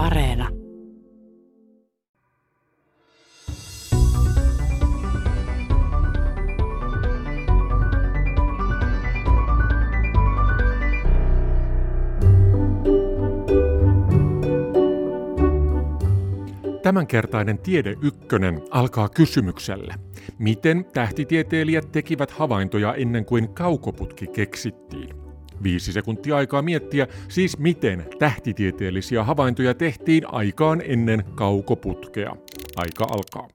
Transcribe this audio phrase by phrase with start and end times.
[0.00, 0.48] Areena.
[16.82, 19.94] Tämänkertainen Tiede Ykkönen alkaa kysymyksellä.
[20.38, 25.29] Miten tähtitieteilijät tekivät havaintoja ennen kuin kaukoputki keksittiin?
[25.62, 32.36] Viisi sekuntia aikaa miettiä, siis miten tähtitieteellisiä havaintoja tehtiin aikaan ennen kaukoputkea.
[32.76, 33.48] Aika alkaa.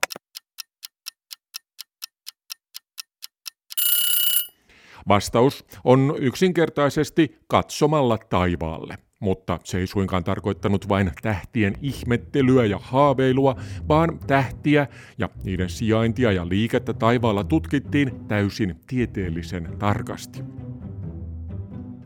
[5.08, 8.98] Vastaus on yksinkertaisesti katsomalla taivaalle.
[9.20, 13.56] Mutta se ei suinkaan tarkoittanut vain tähtien ihmettelyä ja haaveilua,
[13.88, 14.86] vaan tähtiä
[15.18, 20.42] ja niiden sijaintia ja liikettä taivaalla tutkittiin täysin tieteellisen tarkasti.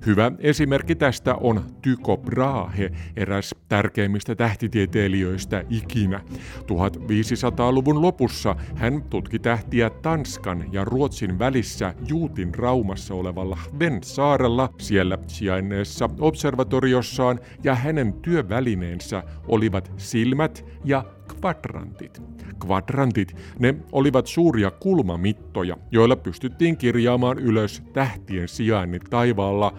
[0.06, 6.20] Hyvä esimerkki tästä on Tycho Brahe, eräs tärkeimmistä tähtitieteilijöistä ikinä.
[6.60, 16.10] 1500-luvun lopussa hän tutki tähtiä Tanskan ja Ruotsin välissä Juutin raumassa olevalla Venn-saarella siellä sijainneessa
[16.18, 22.22] observatoriossaan ja hänen työvälineensä olivat silmät ja kvadrantit.
[22.60, 29.74] Kvadrantit, ne olivat suuria kulmamittoja, joilla pystyttiin kirjaamaan ylös tähtien sijainnit taivaalla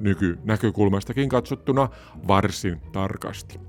[0.00, 1.88] nykynäkökulmastakin katsottuna
[2.28, 3.60] varsin tarkasti.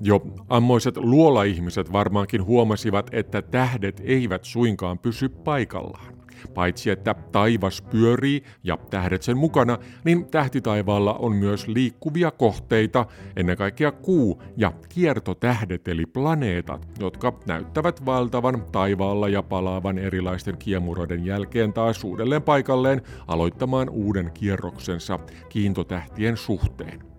[0.00, 6.21] Jo ammoiset luola-ihmiset varmaankin huomasivat, että tähdet eivät suinkaan pysy paikallaan.
[6.54, 13.56] Paitsi että taivas pyörii ja tähdet sen mukana, niin tähtitaivaalla on myös liikkuvia kohteita, ennen
[13.56, 21.72] kaikkea kuu ja kiertotähdet eli planeetat, jotka näyttävät valtavan taivaalla ja palaavan erilaisten kiemuroiden jälkeen
[21.72, 27.11] taas uudelleen paikalleen aloittamaan uuden kierroksensa kiintotähtien suhteen.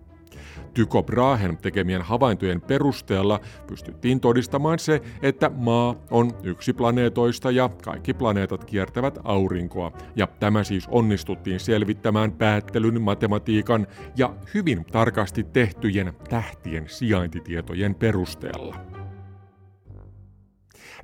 [0.74, 8.14] Tycho Brahen tekemien havaintojen perusteella pystyttiin todistamaan se, että maa on yksi planeetoista ja kaikki
[8.14, 9.92] planeetat kiertävät aurinkoa.
[10.16, 13.86] Ja tämä siis onnistuttiin selvittämään päättelyn, matematiikan
[14.16, 18.76] ja hyvin tarkasti tehtyjen tähtien sijaintitietojen perusteella.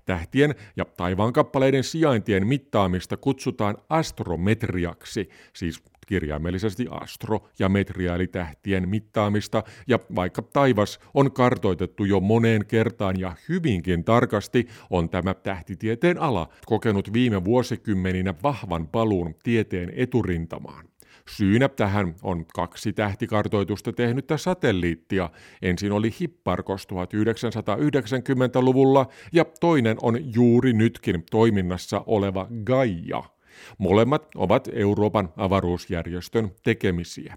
[0.07, 10.43] Tähtien ja taivaankappaleiden sijaintien mittaamista kutsutaan astrometriaksi, siis kirjaimellisesti astro- ja metriaalitähtien mittaamista, ja vaikka
[10.43, 17.45] taivas on kartoitettu jo moneen kertaan ja hyvinkin tarkasti, on tämä tähtitieteen ala kokenut viime
[17.45, 20.87] vuosikymmeninä vahvan paluun tieteen eturintamaan.
[21.29, 25.31] Syynä tähän on kaksi tähtikartoitusta tehnyttä satelliittia.
[25.63, 33.23] Ensin oli Hipparkos 1990-luvulla ja toinen on juuri nytkin toiminnassa oleva Gaia–
[33.79, 37.37] Molemmat ovat Euroopan avaruusjärjestön tekemisiä.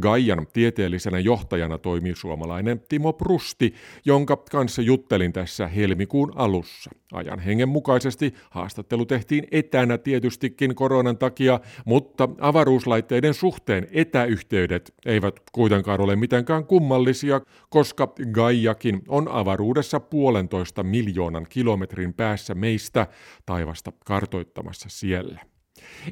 [0.00, 6.90] Gaian tieteellisenä johtajana toimii suomalainen Timo Prusti, jonka kanssa juttelin tässä helmikuun alussa.
[7.12, 16.00] Ajan hengen mukaisesti haastattelu tehtiin etänä tietystikin koronan takia, mutta avaruuslaitteiden suhteen etäyhteydet eivät kuitenkaan
[16.00, 23.06] ole mitenkään kummallisia, koska Gaiakin on avaruudessa puolentoista miljoonan kilometrin päässä meistä
[23.46, 25.53] taivasta kartoittamassa siellä.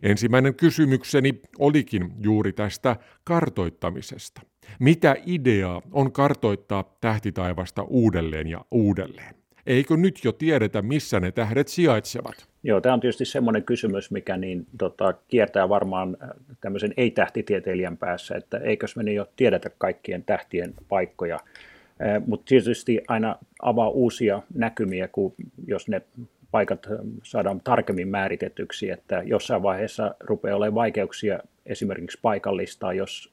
[0.03, 4.41] Ensimmäinen kysymykseni olikin juuri tästä kartoittamisesta.
[4.79, 9.35] Mitä ideaa on kartoittaa tähtitaivasta uudelleen ja uudelleen?
[9.67, 12.49] Eikö nyt jo tiedetä, missä ne tähdet sijaitsevat?
[12.63, 16.29] Joo, tämä on tietysti semmoinen kysymys, mikä niin, tota, kiertää varmaan äh,
[16.61, 21.35] tämmöisen ei-tähtitieteilijän päässä, että eikös me niin jo tiedetä kaikkien tähtien paikkoja.
[21.35, 25.35] Äh, Mutta tietysti aina avaa uusia näkymiä, kun
[25.67, 26.03] jos ne
[26.53, 26.87] paikat
[27.23, 33.31] saadaan tarkemmin määritetyksi, että jossain vaiheessa rupeaa olemaan vaikeuksia esimerkiksi paikallistaa, jos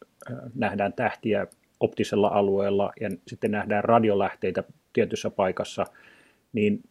[0.56, 1.48] nähdään tähtiä
[1.80, 4.64] optisella alueella ja sitten nähdään radiolähteitä
[4.94, 5.86] tietyssä paikassa,
[6.54, 6.82] niin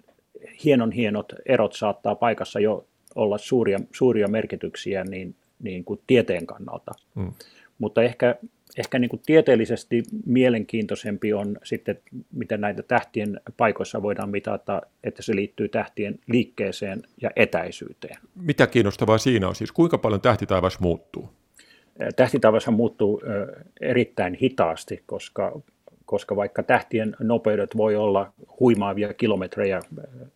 [0.64, 6.92] hienon hienot erot saattaa paikassa jo olla suuria, suuria merkityksiä niin, niin kuin tieteen kannalta.
[7.14, 7.32] Mm.
[7.78, 8.36] Mutta ehkä
[8.78, 11.98] ehkä niin kuin tieteellisesti mielenkiintoisempi on sitten,
[12.32, 18.16] miten näitä tähtien paikoissa voidaan mitata, että se liittyy tähtien liikkeeseen ja etäisyyteen.
[18.34, 19.72] Mitä kiinnostavaa siinä on siis?
[19.72, 21.30] Kuinka paljon tähtitaivas muuttuu?
[22.16, 23.22] Tähtitaivashan muuttuu
[23.80, 25.60] erittäin hitaasti, koska,
[26.04, 29.80] koska vaikka tähtien nopeudet voi olla huimaavia kilometrejä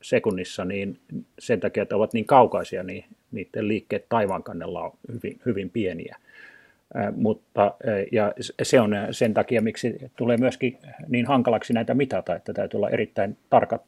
[0.02, 0.98] sekunnissa, niin
[1.38, 6.16] sen takia, että ovat niin kaukaisia, niin niiden liikkeet taivaan kannella on hyvin, hyvin pieniä
[7.16, 7.74] mutta,
[8.12, 10.78] ja se on sen takia, miksi tulee myöskin
[11.08, 13.82] niin hankalaksi näitä mitata, että täytyy olla erittäin tarkat,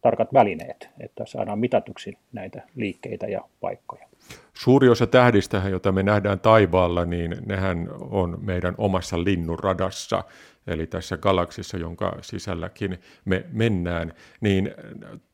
[0.00, 4.08] tarkat välineet, että saadaan mitatuksi näitä liikkeitä ja paikkoja.
[4.54, 10.24] Suuri osa tähdistä, joita me nähdään taivaalla, niin nehän on meidän omassa linnunradassa,
[10.66, 14.70] eli tässä galaksissa, jonka sisälläkin me mennään, niin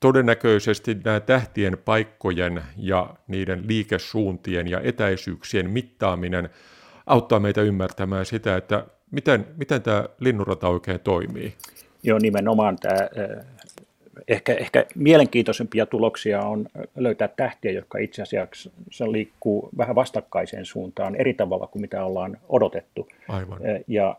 [0.01, 6.51] todennäköisesti nämä tähtien paikkojen ja niiden liikesuuntien ja etäisyyksien mittaaminen
[7.09, 11.55] auttaa meitä ymmärtämään sitä, että miten, miten tämä linnunrata oikein toimii.
[12.03, 13.09] Joo, nimenomaan tämä
[14.29, 21.35] ehkä, ehkä mielenkiintoisempia tuloksia on löytää tähtiä, jotka itse asiassa liikkuu vähän vastakkaiseen suuntaan eri
[21.35, 23.09] tavalla kuin mitä ollaan odotettu.
[23.29, 23.61] Aivan.
[23.87, 24.17] Ja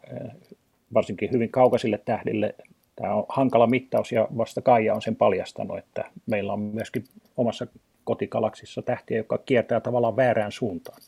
[0.94, 2.56] varsinkin hyvin kaukaisille tähdille
[2.96, 7.04] tämä on hankala mittaus ja vasta Kaija on sen paljastanut, että meillä on myöskin
[7.38, 7.68] omassa
[8.04, 11.02] kotikalaksissa tähtiä, joka kiertää tavallaan väärään suuntaan.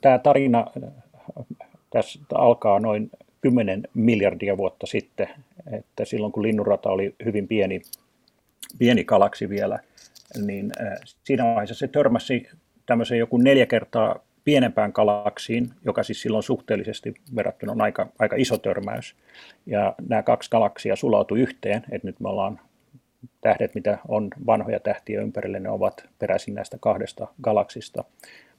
[0.00, 0.66] Tämä tarina
[1.90, 3.10] tässä alkaa noin
[3.40, 5.28] 10 miljardia vuotta sitten,
[5.72, 7.82] että silloin kun linnunrata oli hyvin pieni,
[8.78, 9.78] pieni galaksi vielä,
[10.46, 10.72] niin
[11.24, 12.48] siinä vaiheessa se törmäsi
[12.86, 18.58] tämmöisen joku neljä kertaa pienempään galaksiin, joka siis silloin suhteellisesti verrattuna on aika, aika iso
[18.58, 19.16] törmäys.
[19.66, 22.60] Ja nämä kaksi galaksia sulautui yhteen, että nyt me ollaan
[23.40, 28.04] tähdet, mitä on vanhoja tähtiä ympärille, ne ovat peräisin näistä kahdesta galaksista.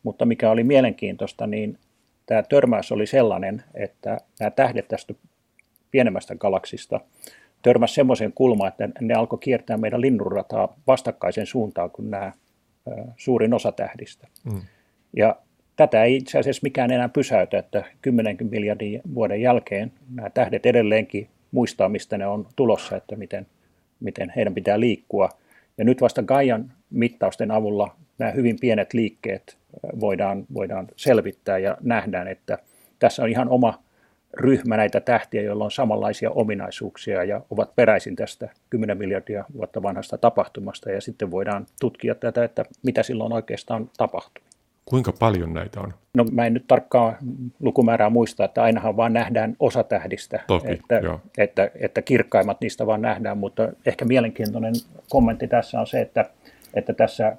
[0.04, 1.78] Mutta mikä oli mielenkiintoista, niin
[2.26, 5.14] tämä törmäys oli sellainen, että nämä tähdet tästä
[5.92, 7.00] pienemmästä galaksista
[7.62, 12.32] törmäsi semmoisen kulmaan, että ne alkoi kiertää meidän linnunrataa vastakkaisen suuntaan kuin nämä
[13.18, 14.28] suurin osa tähdistä.
[14.44, 14.62] Mm.
[15.18, 15.36] Ja
[15.76, 21.30] tätä ei itse asiassa mikään enää pysäytä, että 10 miljardin vuoden jälkeen nämä tähdet edelleenkin
[21.52, 23.48] muistaa, mistä ne on tulossa, että miten,
[24.06, 25.30] miten heidän pitää liikkua.
[25.78, 29.58] Ja nyt vasta Gaian mittausten avulla nämä hyvin pienet liikkeet
[30.00, 32.58] voidaan, voidaan selvittää ja nähdään, että
[33.00, 33.84] tässä on ihan oma
[34.34, 40.18] ryhmä näitä tähtiä, joilla on samanlaisia ominaisuuksia ja ovat peräisin tästä 10 miljardia vuotta vanhasta
[40.18, 44.45] tapahtumasta ja sitten voidaan tutkia tätä, että mitä silloin oikeastaan tapahtuu.
[44.86, 45.94] Kuinka paljon näitä on?
[46.14, 47.16] No mä en nyt tarkkaan
[47.60, 51.02] lukumäärää muista, että ainahan vaan nähdään osa tähdistä, Toki, että,
[51.38, 54.74] että, että kirkkaimmat niistä vaan nähdään, mutta ehkä mielenkiintoinen
[55.10, 56.26] kommentti tässä on se, että,
[56.74, 57.38] että tässä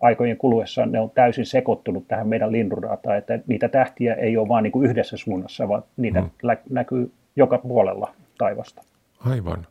[0.00, 4.62] aikojen kuluessa ne on täysin sekoittunut tähän meidän linnunrataan, että niitä tähtiä ei ole vain
[4.62, 6.30] niin yhdessä suunnassa, vaan niitä hmm.
[6.70, 8.82] näkyy joka puolella taivasta.
[9.20, 9.66] Aivan.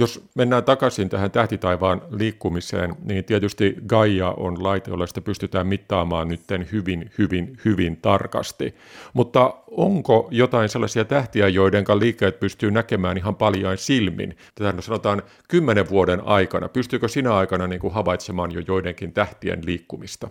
[0.00, 6.28] Jos mennään takaisin tähän tähtitaivaan liikkumiseen, niin tietysti Gaia on laite, jolla sitä pystytään mittaamaan
[6.28, 6.40] nyt
[6.72, 8.74] hyvin, hyvin, hyvin tarkasti.
[9.12, 14.36] Mutta onko jotain sellaisia tähtiä, joiden liikkeet pystyy näkemään ihan paljain silmin?
[14.54, 16.68] Tätä sanotaan kymmenen vuoden aikana.
[16.68, 20.28] Pystyykö sinä aikana niin kuin havaitsemaan jo joidenkin tähtien liikkumista?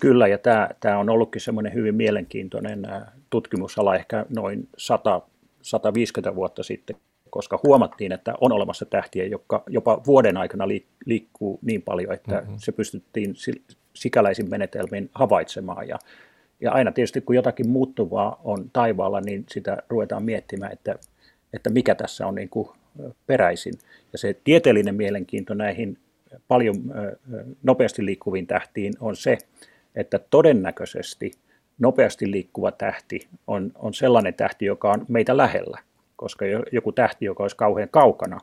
[0.00, 2.86] Kyllä, ja tämä, tämä on ollutkin semmoinen hyvin mielenkiintoinen
[3.30, 5.20] tutkimusala ehkä noin 100,
[5.62, 6.96] 150 vuotta sitten,
[7.30, 10.68] koska huomattiin, että on olemassa tähtiä, jotka jopa vuoden aikana
[11.06, 12.56] liikkuu niin paljon, että mm-hmm.
[12.58, 13.34] se pystyttiin
[13.94, 15.88] sikäläisin menetelmin havaitsemaan.
[15.88, 15.98] Ja,
[16.60, 20.98] ja aina tietysti, kun jotakin muuttuvaa on taivaalla, niin sitä ruvetaan miettimään, että,
[21.52, 22.68] että mikä tässä on niin kuin
[23.26, 23.74] peräisin.
[24.12, 25.98] Ja se tieteellinen mielenkiinto näihin
[26.48, 26.76] paljon
[27.62, 29.38] nopeasti liikkuviin tähtiin on se,
[29.94, 31.32] että todennäköisesti
[31.78, 35.78] nopeasti liikkuva tähti on, on sellainen tähti, joka on meitä lähellä
[36.16, 38.38] koska joku tähti, joka olisi kauhean kaukana,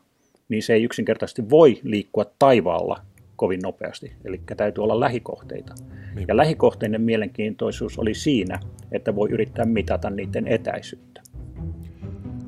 [0.49, 3.01] niin se ei yksinkertaisesti voi liikkua taivaalla
[3.35, 4.13] kovin nopeasti.
[4.25, 5.73] Eli täytyy olla lähikohteita.
[6.15, 6.25] Niin.
[6.27, 8.59] Ja lähikohteinen mielenkiintoisuus oli siinä,
[8.91, 11.21] että voi yrittää mitata niiden etäisyyttä.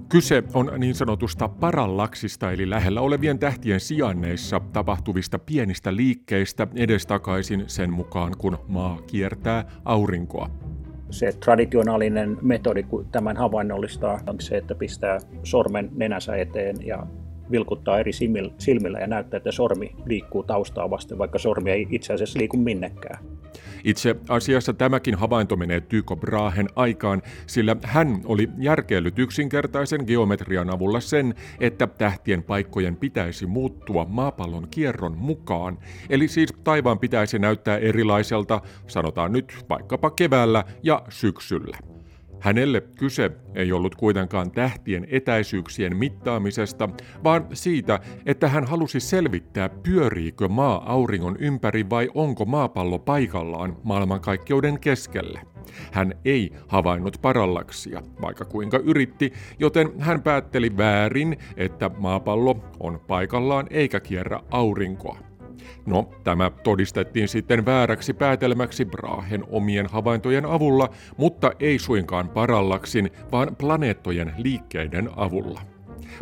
[0.10, 7.94] Kyse on niin sanotusta parallaksista eli lähellä olevien tähtien sijainneissa tapahtuvista pienistä liikkeistä edestakaisin sen
[7.94, 10.49] mukaan, kun maa kiertää aurinkoa
[11.09, 17.07] se traditionaalinen metodi, kun tämän havainnollistaa, on se, että pistää sormen nenänsä eteen ja
[17.52, 18.12] vilkuttaa eri
[18.57, 23.26] silmillä ja näyttää, että sormi liikkuu taustaa vasten, vaikka sormi ei itse asiassa liiku minnekään.
[23.85, 30.99] Itse asiassa tämäkin havainto menee Tycho Brahen aikaan, sillä hän oli järkeillyt yksinkertaisen geometrian avulla
[30.99, 35.77] sen, että tähtien paikkojen pitäisi muuttua maapallon kierron mukaan.
[36.09, 41.94] Eli siis taivaan pitäisi näyttää erilaiselta, sanotaan nyt vaikkapa keväällä ja syksyllä.
[42.45, 46.90] Hänelle kyse ei ollut kuitenkaan tähtien etäisyyksien mittaamisesta,
[47.23, 54.80] vaan siitä, että hän halusi selvittää, pyöriikö maa auringon ympäri vai onko maapallo paikallaan maailmankaikkeuden
[54.80, 55.42] keskellä.
[55.92, 63.68] Hän ei havainnut parallaksia, vaikka kuinka yritti, joten hän päätteli väärin, että maapallo on paikallaan
[63.69, 65.34] eikä kierrä aurinkoa.
[65.85, 73.56] No, tämä todistettiin sitten vääräksi päätelmäksi Brahen omien havaintojen avulla, mutta ei suinkaan parallaksin, vaan
[73.56, 75.62] planeettojen liikkeiden avulla.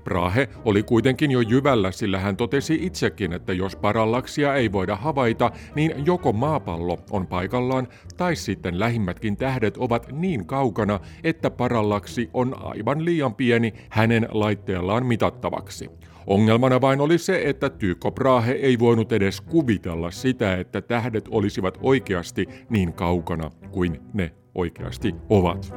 [0.03, 5.51] Brahe oli kuitenkin jo jyvällä, sillä hän totesi itsekin, että jos parallaksia ei voida havaita,
[5.75, 7.87] niin joko maapallo on paikallaan
[8.17, 15.05] tai sitten lähimmätkin tähdet ovat niin kaukana, että parallaksi on aivan liian pieni hänen laitteellaan
[15.05, 15.89] mitattavaksi.
[16.27, 21.77] Ongelmana vain oli se, että Tycho Brahe ei voinut edes kuvitella sitä, että tähdet olisivat
[21.81, 25.73] oikeasti niin kaukana kuin ne oikeasti ovat.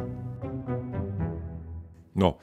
[2.15, 2.39] No,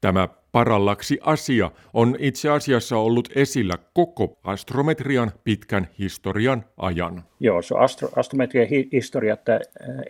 [0.00, 7.24] tämä parallaksi asia on itse asiassa ollut esillä koko astrometrian pitkän historian ajan.
[7.40, 9.60] Joo, se astro, astrometrian hi- historia, että eh,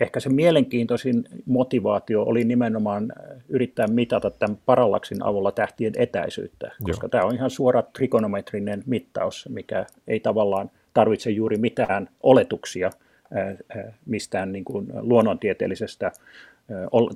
[0.00, 7.04] ehkä se mielenkiintoisin motivaatio oli nimenomaan eh, yrittää mitata tämän parallaksin avulla tähtien etäisyyttä, koska
[7.04, 7.08] Joo.
[7.10, 12.90] tämä on ihan suora trikonometrinen mittaus, mikä ei tavallaan tarvitse juuri mitään oletuksia
[13.36, 16.12] eh, mistään niin kuin luonnontieteellisestä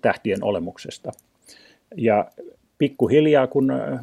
[0.02, 1.12] tähtien olemuksesta.
[1.96, 2.30] Ja
[2.80, 4.00] pikkuhiljaa, kun äh,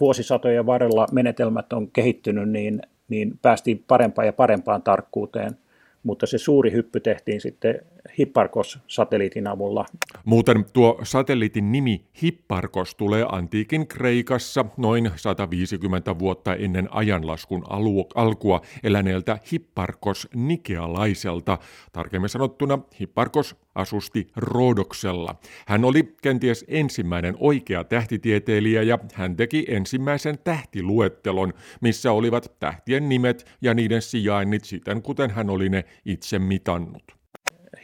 [0.00, 5.56] vuosisatojen varrella menetelmät on kehittynyt, niin, niin päästiin parempaan ja parempaan tarkkuuteen.
[6.02, 7.80] Mutta se suuri hyppy tehtiin sitten
[8.18, 9.84] Hipparkos-satelliitin avulla.
[10.24, 18.60] Muuten tuo satelliitin nimi Hipparkos tulee antiikin Kreikassa noin 150 vuotta ennen ajanlaskun alu- alkua
[18.82, 21.58] eläneeltä Hipparkos Nikealaiselta.
[21.92, 25.34] Tarkemmin sanottuna Hipparkos asusti Roodoksella.
[25.66, 33.56] Hän oli kenties ensimmäinen oikea tähtitieteilijä ja hän teki ensimmäisen tähtiluettelon, missä olivat tähtien nimet
[33.60, 37.21] ja niiden sijainnit siten, kuten hän oli ne itse mitannut.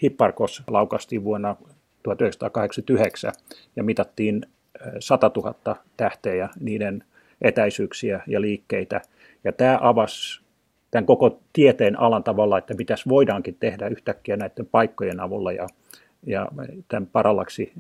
[0.03, 1.57] Hipparkos laukastiin vuonna
[2.03, 3.33] 1989
[3.77, 4.43] ja mitattiin
[4.99, 7.05] 100 000 tähteä, niiden
[7.43, 9.01] etäisyyksiä ja liikkeitä.
[9.45, 10.41] Ja tämä avasi
[10.91, 15.67] tämän koko tieteen alan tavalla, että mitäs voidaankin tehdä yhtäkkiä näiden paikkojen avulla ja,
[16.27, 16.49] ja
[16.89, 17.73] tämän parallaksi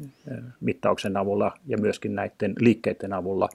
[0.60, 3.48] mittauksen avulla ja myöskin näiden liikkeiden avulla.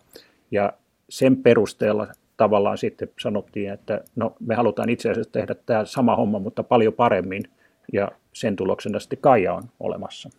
[0.51, 0.73] Ja
[1.09, 2.07] sen perusteella
[2.37, 6.93] tavallaan sitten sanottiin, että no me halutaan itse asiassa tehdä tämä sama homma, mutta paljon
[6.93, 7.43] paremmin–
[7.93, 10.29] ja sen tuloksena sitten Gaia on olemassa.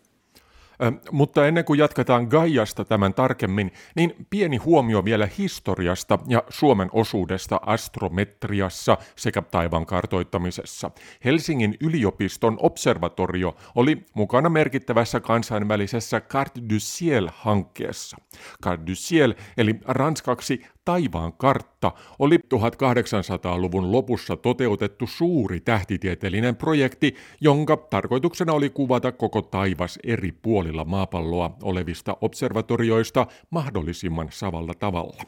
[1.11, 7.59] Mutta ennen kuin jatketaan Gaiasta tämän tarkemmin, niin pieni huomio vielä historiasta ja Suomen osuudesta
[7.65, 10.91] astrometriassa sekä taivaan kartoittamisessa.
[11.25, 18.17] Helsingin yliopiston observatorio oli mukana merkittävässä kansainvälisessä Carte du Ciel-hankkeessa.
[18.63, 27.77] Carte du Ciel, eli ranskaksi taivaan kartta oli 1800-luvun lopussa toteutettu suuri tähtitieteellinen projekti, jonka
[27.77, 35.23] tarkoituksena oli kuvata koko taivas eri puolilla maapalloa olevista observatorioista mahdollisimman savalla tavalla.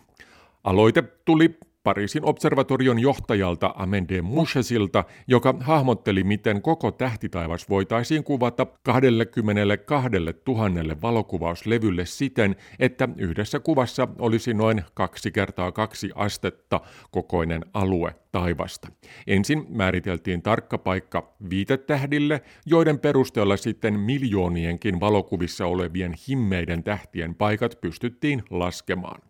[0.63, 10.09] Aloite tuli Pariisin observatorion johtajalta Amende Mouchesilta, joka hahmotteli, miten koko tähtitaivas voitaisiin kuvata 22
[10.47, 18.87] 000 valokuvauslevylle siten, että yhdessä kuvassa olisi noin kaksi kertaa kaksi astetta kokoinen alue taivasta.
[19.27, 28.43] Ensin määriteltiin tarkka paikka viitetähdille, joiden perusteella sitten miljoonienkin valokuvissa olevien himmeiden tähtien paikat pystyttiin
[28.49, 29.21] laskemaan.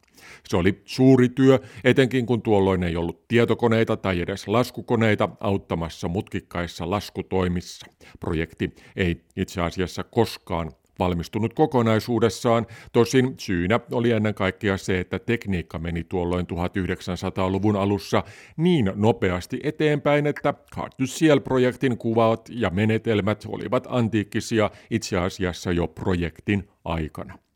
[0.48, 6.90] Se oli suuri työ, etenkin kun tuolloin ei ollut tietokoneita tai edes laskukoneita auttamassa mutkikkaissa
[6.90, 7.86] laskutoimissa.
[8.20, 15.80] Projekti ei itse asiassa koskaan valmistunut kokonaisuudessaan, tosin syynä oli ennen kaikkea se, että tekniikka
[15.80, 18.24] meni tuolloin 1900-luvun alussa
[18.58, 27.47] niin nopeasti eteenpäin, että Cartusiel-projektin kuvat ja menetelmät olivat antiikkisia itse asiassa jo projektin aikana.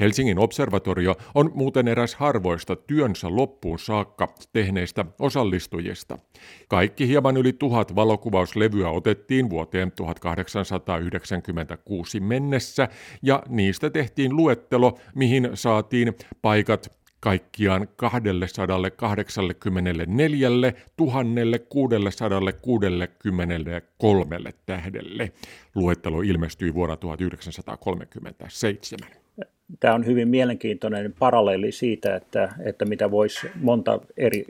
[0.00, 6.18] Helsingin observatorio on muuten eräs harvoista työnsä loppuun saakka tehneistä osallistujista.
[6.68, 12.88] Kaikki hieman yli tuhat valokuvauslevyä otettiin vuoteen 1896 mennessä
[13.22, 18.90] ja niistä tehtiin luettelo, mihin saatiin paikat kaikkiaan 284
[21.68, 25.32] 663 tähdelle.
[25.74, 29.27] Luettelo ilmestyi vuonna 1937
[29.80, 34.46] tämä on hyvin mielenkiintoinen paralleeli siitä, että, että mitä voisi monta eri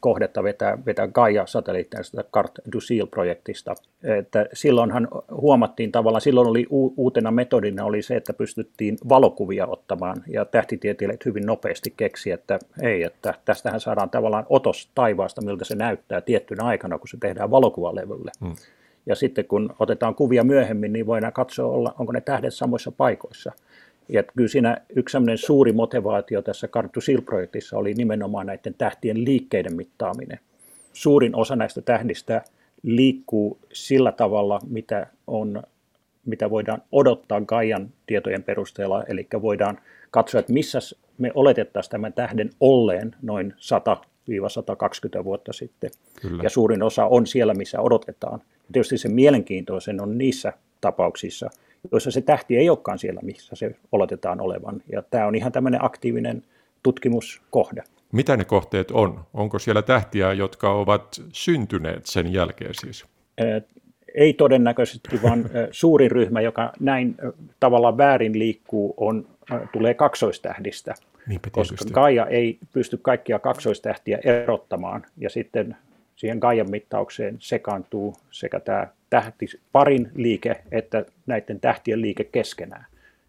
[0.00, 3.74] kohdetta vetää, vetää Gaia-satelliitteista Cart du Ciel-projektista.
[4.02, 10.44] Että silloinhan huomattiin tavallaan, silloin oli uutena metodina oli se, että pystyttiin valokuvia ottamaan ja
[10.44, 16.20] tähtitieteilijät hyvin nopeasti keksi, että ei, että tästähän saadaan tavallaan otos taivaasta, miltä se näyttää
[16.20, 18.30] tiettynä aikana, kun se tehdään valokuvalevylle.
[18.40, 18.54] Hmm.
[19.06, 23.52] Ja sitten kun otetaan kuvia myöhemmin, niin voidaan katsoa, onko ne tähdet samoissa paikoissa.
[24.08, 30.38] Ja kyllä siinä yksi suuri motivaatio tässä Karttu Sil-projektissa oli nimenomaan näiden tähtien liikkeiden mittaaminen.
[30.92, 32.42] Suurin osa näistä tähdistä
[32.82, 35.62] liikkuu sillä tavalla, mitä, on,
[36.26, 39.78] mitä voidaan odottaa Gaian tietojen perusteella, eli voidaan
[40.10, 40.78] katsoa, että missä
[41.18, 43.54] me oletettaisiin tämän tähden olleen noin
[45.20, 45.90] 100-120 vuotta sitten.
[46.22, 46.42] Kyllä.
[46.42, 48.40] Ja suurin osa on siellä, missä odotetaan.
[48.42, 51.50] Ja tietysti se mielenkiintoisen on niissä tapauksissa,
[51.92, 54.82] joissa se tähti ei olekaan siellä, missä se oletetaan olevan.
[54.92, 56.42] Ja tämä on ihan tämmöinen aktiivinen
[56.82, 57.82] tutkimuskohde.
[58.12, 59.20] Mitä ne kohteet on?
[59.34, 63.04] Onko siellä tähtiä, jotka ovat syntyneet sen jälkeen siis?
[64.14, 67.16] Ei todennäköisesti, vaan suuri ryhmä, joka näin
[67.60, 69.26] tavallaan väärin liikkuu, on,
[69.72, 70.94] tulee kaksoistähdistä.
[71.26, 75.76] Niinpä koska Gaia ei pysty kaikkia kaksoistähtiä erottamaan, ja sitten
[76.16, 82.86] siihen Gaian mittaukseen sekaantuu sekä tämä tähti, parin liike että näiden tähtien liike keskenään.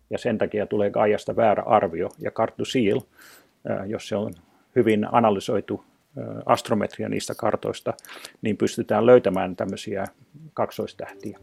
[0.10, 2.10] Ja sen takia tulee Gaiasta väärä arvio.
[2.20, 3.02] Ja Karttu Seal,
[3.86, 4.34] jos se on
[4.76, 5.84] hyvin analysoitu
[6.46, 7.94] astrometria niistä kartoista,
[8.42, 10.06] niin pystytään löytämään tämmöisiä
[10.54, 11.40] kaksoistähtiä.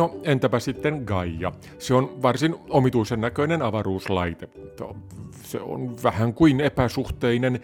[0.00, 1.52] No entäpä sitten Gaia?
[1.78, 4.48] Se on varsin omituisen näköinen avaruuslaite.
[5.42, 7.60] Se on vähän kuin epäsuhteinen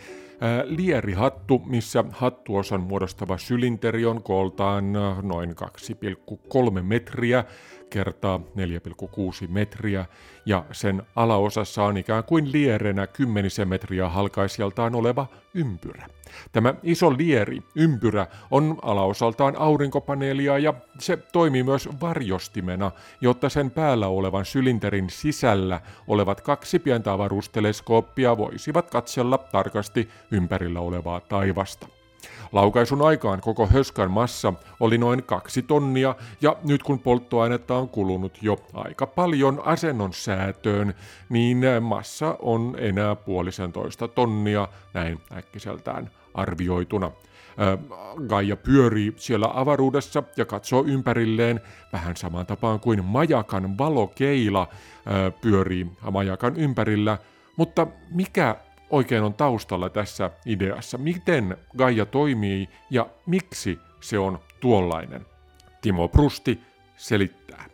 [0.65, 5.55] lierihattu, missä hattuosan muodostava sylinteri on kooltaan noin
[6.75, 7.45] 2,3 metriä
[7.91, 8.41] kertaa
[9.43, 10.07] 4,6 metriä
[10.47, 16.07] ja sen alaosassa on ikään kuin lierenä kymmenisen metriä halkaisijaltaan oleva ympyrä.
[16.53, 22.91] Tämä iso lieri, ympyrä, on alaosaltaan aurinkopaneelia ja se toimii myös varjostimena,
[23.21, 31.21] jotta sen päällä olevan sylinterin sisällä olevat kaksi pientä avaruusteleskooppia voisivat katsella tarkasti ympärillä olevaa
[31.21, 31.96] taivasta.
[32.57, 38.39] Laukaisun aikaan koko höskän massa oli noin kaksi tonnia ja nyt kun polttoainetta on kulunut
[38.43, 40.95] jo aika paljon asennon säätöön,
[41.29, 47.11] niin massa on enää puolisentoista tonnia näin äkkiseltään arvioituna.
[48.29, 51.61] Gaia pyörii siellä avaruudessa ja katsoo ympärilleen
[51.93, 54.69] vähän samaan tapaan kuin majakan valokeila
[55.41, 57.19] pyörii majakan ympärillä,
[57.57, 58.57] mutta mikä
[58.91, 60.99] oikein on taustalla tässä ideassa?
[60.99, 65.21] Miten Gaia toimii ja miksi se on tuollainen?
[65.83, 66.61] Timo Prusti
[66.97, 67.65] selittää.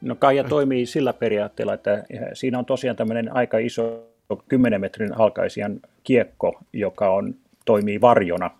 [0.00, 4.12] No Gaia toimii sillä periaatteella, että siinä on tosiaan tämmöinen aika iso
[4.48, 7.34] 10 metrin halkaisijan kiekko, joka on,
[7.64, 8.50] toimii varjona.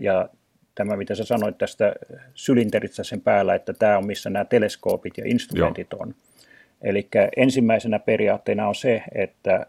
[0.00, 0.28] Ja
[0.74, 1.94] tämä, mitä sä sanoit tästä
[2.34, 6.02] sylinteristä sen päällä, että tämä on missä nämä teleskoopit ja instrumentit Joo.
[6.02, 6.14] on.
[6.82, 9.66] Eli ensimmäisenä periaatteena on se, että äh,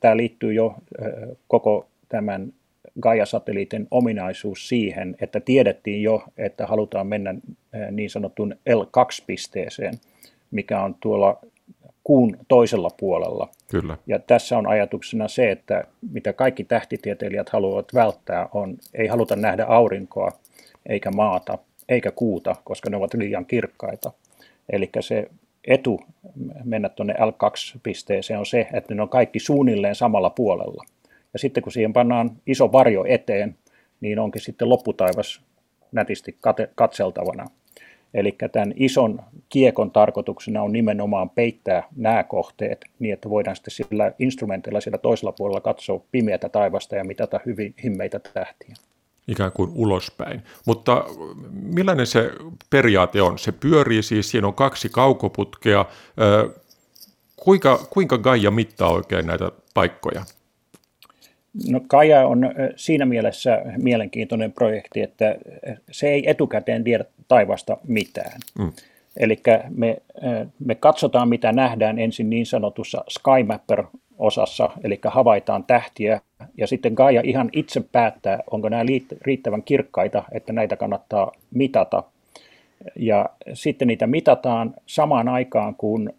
[0.00, 2.52] tämä liittyy jo äh, koko tämän
[3.00, 9.94] Gaia-satelliitin ominaisuus siihen, että tiedettiin jo, että halutaan mennä äh, niin sanottuun L2-pisteeseen,
[10.50, 11.38] mikä on tuolla
[12.04, 13.48] kuun toisella puolella.
[13.70, 13.98] Kyllä.
[14.06, 19.64] Ja tässä on ajatuksena se, että mitä kaikki tähtitieteilijät haluavat välttää, on ei haluta nähdä
[19.64, 20.32] aurinkoa,
[20.88, 24.12] eikä maata, eikä kuuta, koska ne ovat liian kirkkaita.
[24.72, 25.30] Eli se
[25.66, 26.00] etu
[26.64, 30.84] mennä tuonne L2-pisteeseen on se, että ne on kaikki suunnilleen samalla puolella.
[31.32, 33.56] Ja sitten kun siihen pannaan iso varjo eteen,
[34.00, 35.40] niin onkin sitten lopputaivas
[35.92, 36.36] nätisti
[36.74, 37.46] katseltavana.
[38.14, 44.12] Eli tämän ison kiekon tarkoituksena on nimenomaan peittää nämä kohteet niin, että voidaan sitten sillä
[44.18, 48.74] instrumentilla siellä toisella puolella katsoa pimeätä taivasta ja mitata hyvin himmeitä tähtiä
[49.28, 50.42] ikään kuin ulospäin.
[50.66, 51.04] Mutta
[51.52, 52.30] millainen se
[52.70, 53.38] periaate on?
[53.38, 55.84] Se pyörii siis, siinä on kaksi kaukoputkea.
[57.36, 60.24] Kuinka, kuinka Gaia mittaa oikein näitä paikkoja?
[61.70, 65.36] No Gaia on siinä mielessä mielenkiintoinen projekti, että
[65.90, 68.40] se ei etukäteen tiedä taivasta mitään.
[68.58, 68.72] Mm.
[69.16, 70.02] Eli me,
[70.58, 73.04] me katsotaan, mitä nähdään ensin niin sanotussa
[74.16, 76.20] SkyMapper-osassa, eli havaitaan tähtiä,
[76.56, 78.82] ja sitten Gaia ihan itse päättää, onko nämä
[79.22, 82.02] riittävän kirkkaita, että näitä kannattaa mitata.
[82.96, 86.12] Ja sitten niitä mitataan samaan aikaan, kun,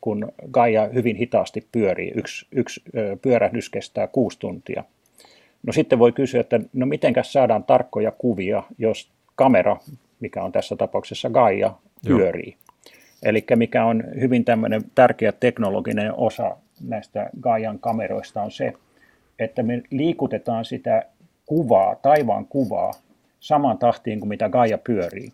[0.00, 2.12] kun Gaia hyvin hitaasti pyörii.
[2.14, 2.82] Yksi, yksi
[3.22, 4.84] pyörähdys kestää kuusi tuntia.
[5.66, 9.76] No sitten voi kysyä, että no mitenkäs saadaan tarkkoja kuvia, jos kamera,
[10.20, 11.72] mikä on tässä tapauksessa Gaia,
[12.06, 12.56] pyörii.
[13.22, 18.72] Eli mikä on hyvin tämmöinen tärkeä teknologinen osa näistä Gaian kameroista on se,
[19.38, 21.06] että me liikutetaan sitä
[21.46, 22.92] kuvaa, taivaan kuvaa,
[23.40, 25.32] saman tahtiin kuin mitä Gaia pyörii.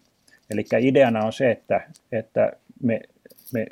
[0.51, 1.81] Eli ideana on se, että,
[2.13, 3.01] että me,
[3.53, 3.67] me,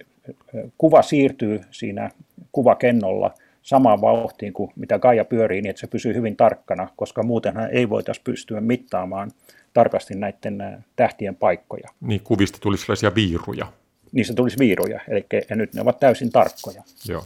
[0.79, 2.11] kuva siirtyy siinä
[2.53, 7.71] kuvakennolla samaan vauhtiin kuin mitä Gaia pyörii, niin että se pysyy hyvin tarkkana, koska muutenhan
[7.71, 9.31] ei voitaisiin pystyä mittaamaan
[9.75, 11.89] tarkasti näiden tähtien paikkoja.
[12.01, 13.67] Niin, kuvista tulisi sellaisia viiruja.
[14.13, 16.83] Niistä tulisi viiruja, eli ja nyt ne ovat täysin tarkkoja.
[17.09, 17.25] Joo.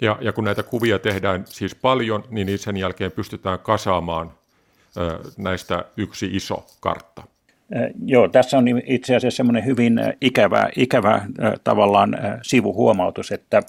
[0.00, 4.32] Ja, ja kun näitä kuvia tehdään siis paljon, niin sen jälkeen pystytään kasaamaan
[5.36, 7.22] näistä yksi iso kartta.
[8.04, 11.22] Joo, tässä on itse asiassa semmoinen hyvin ikävä, ikävä
[11.64, 13.62] tavallaan sivuhuomautus, että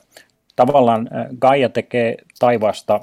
[0.56, 3.00] tavallaan Gaia tekee taivasta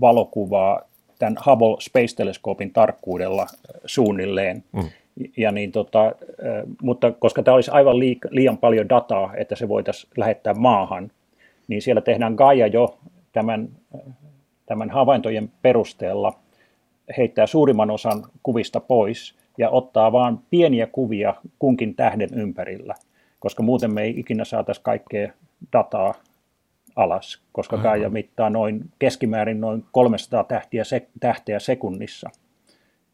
[0.00, 0.80] valokuvaa
[1.18, 3.46] tämän Hubble Space Telescopein tarkkuudella
[3.84, 4.64] suunnilleen.
[4.72, 4.90] Mm.
[5.36, 6.12] Ja niin tota,
[6.82, 7.98] mutta koska tämä olisi aivan
[8.30, 11.10] liian paljon dataa, että se voitaisiin lähettää maahan,
[11.68, 12.98] niin siellä tehdään Gaia jo
[13.32, 13.68] tämän,
[14.66, 16.32] tämän havaintojen perusteella
[17.18, 22.94] heittää suurimman osan kuvista pois ja ottaa vain pieniä kuvia kunkin tähden ympärillä,
[23.38, 25.32] koska muuten me ei ikinä saataisi kaikkea
[25.72, 26.14] dataa
[26.96, 27.76] alas, koska.
[27.76, 32.30] Gaia mittaa noin keskimäärin noin 300 tähtiä, se, tähteä sekunnissa.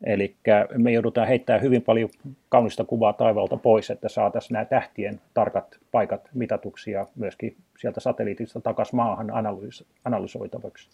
[0.04, 0.36] Eli
[0.76, 2.10] me joudutaan heittämään hyvin paljon
[2.48, 8.96] kaunista kuvaa taivaalta pois, että saataisiin nämä tähtien tarkat paikat mitatuksia myöskin sieltä satelliitista takaisin
[8.96, 10.88] maahan analys- analysoitavaksi.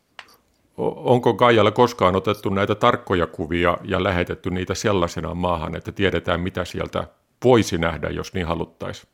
[0.96, 6.64] Onko Gaialla koskaan otettu näitä tarkkoja kuvia ja lähetetty niitä sellaisena maahan, että tiedetään mitä
[6.64, 7.04] sieltä
[7.44, 9.10] voisi nähdä, jos niin haluttaisiin?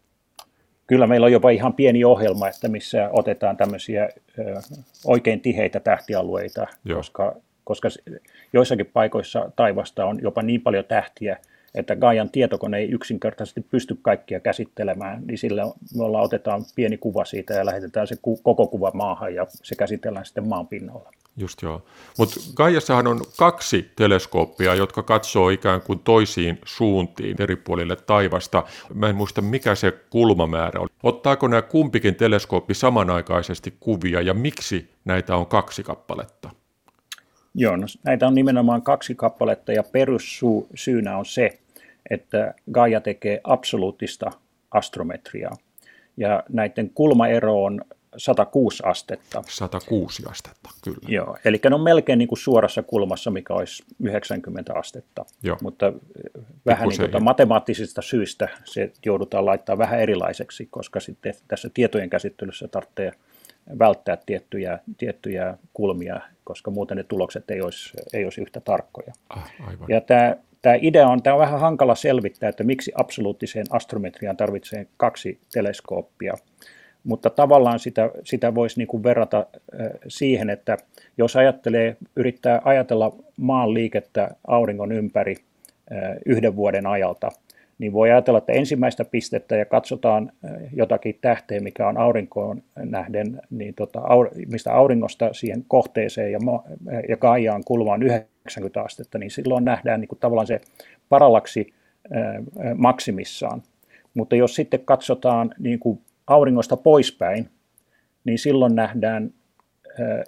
[0.87, 4.09] Kyllä meillä on jopa ihan pieni ohjelma, että missä otetaan tämmöisiä
[5.05, 7.88] oikein tiheitä tähtialueita, koska, koska
[8.53, 11.37] joissakin paikoissa taivasta on jopa niin paljon tähtiä,
[11.75, 15.62] että Gaian tietokone ei yksinkertaisesti pysty kaikkia käsittelemään, niin sillä
[15.96, 20.27] me ollaan, otetaan pieni kuva siitä ja lähetetään se koko kuva maahan ja se käsitellään
[20.27, 21.12] sitten maan pinnalla.
[21.37, 21.83] Just joo.
[22.18, 28.64] Mutta Gaijassahan on kaksi teleskooppia, jotka katsoo ikään kuin toisiin suuntiin eri puolille taivasta.
[28.94, 30.88] Mä en muista, mikä se kulmamäärä on.
[31.03, 36.51] Ottaako nämä kumpikin teleskooppi samanaikaisesti kuvia ja miksi näitä on kaksi kappaletta?
[37.55, 41.59] Joo, no, näitä on nimenomaan kaksi kappaletta ja perussyynä on se,
[42.11, 44.31] että Gaia tekee absoluuttista
[44.71, 45.57] astrometriaa.
[46.17, 47.85] Ja näiden kulmaero on
[48.17, 49.43] 106 astetta.
[49.49, 50.99] 106 astetta, kyllä.
[51.09, 55.57] Joo, eli ne on melkein niin kuin suorassa kulmassa, mikä olisi 90 astetta, Joo.
[55.62, 55.95] mutta eh,
[56.67, 62.69] vähän niin tuota matemaattisista syistä se joudutaan laittaa vähän erilaiseksi, koska sitten tässä tietojen käsittelyssä
[62.69, 63.12] tarvitsee
[63.79, 69.12] välttää tiettyjä, tiettyjä kulmia, koska muuten ne tulokset ei olisi, ei olisi yhtä tarkkoja.
[69.31, 69.88] Ah, aivan.
[69.88, 74.87] Ja tämä, tämä idea on, tämä on vähän hankala selvittää, että miksi absoluuttiseen astrometriaan tarvitsee
[74.96, 76.35] kaksi teleskooppia
[77.05, 79.46] mutta tavallaan sitä, sitä voisi niin kuin verrata
[80.09, 80.77] siihen, että
[81.18, 85.37] jos ajattelee, yrittää ajatella maan liikettä auringon ympäri
[86.27, 87.31] yhden vuoden ajalta,
[87.83, 90.33] niin voi ajatella, että ensimmäistä pistettä ja katsotaan
[90.73, 94.03] jotakin tähteä, mikä on aurinkoon nähden, niin tota,
[94.49, 96.38] mistä auringosta siihen kohteeseen ja,
[97.09, 100.61] ja Gaiaan kulmaan 90 astetta, niin silloin nähdään niin kuin tavallaan se
[101.09, 101.75] parallaksi
[102.77, 103.62] maksimissaan.
[104.14, 107.49] Mutta jos sitten katsotaan niin kuin auringosta poispäin,
[108.25, 109.31] niin silloin nähdään,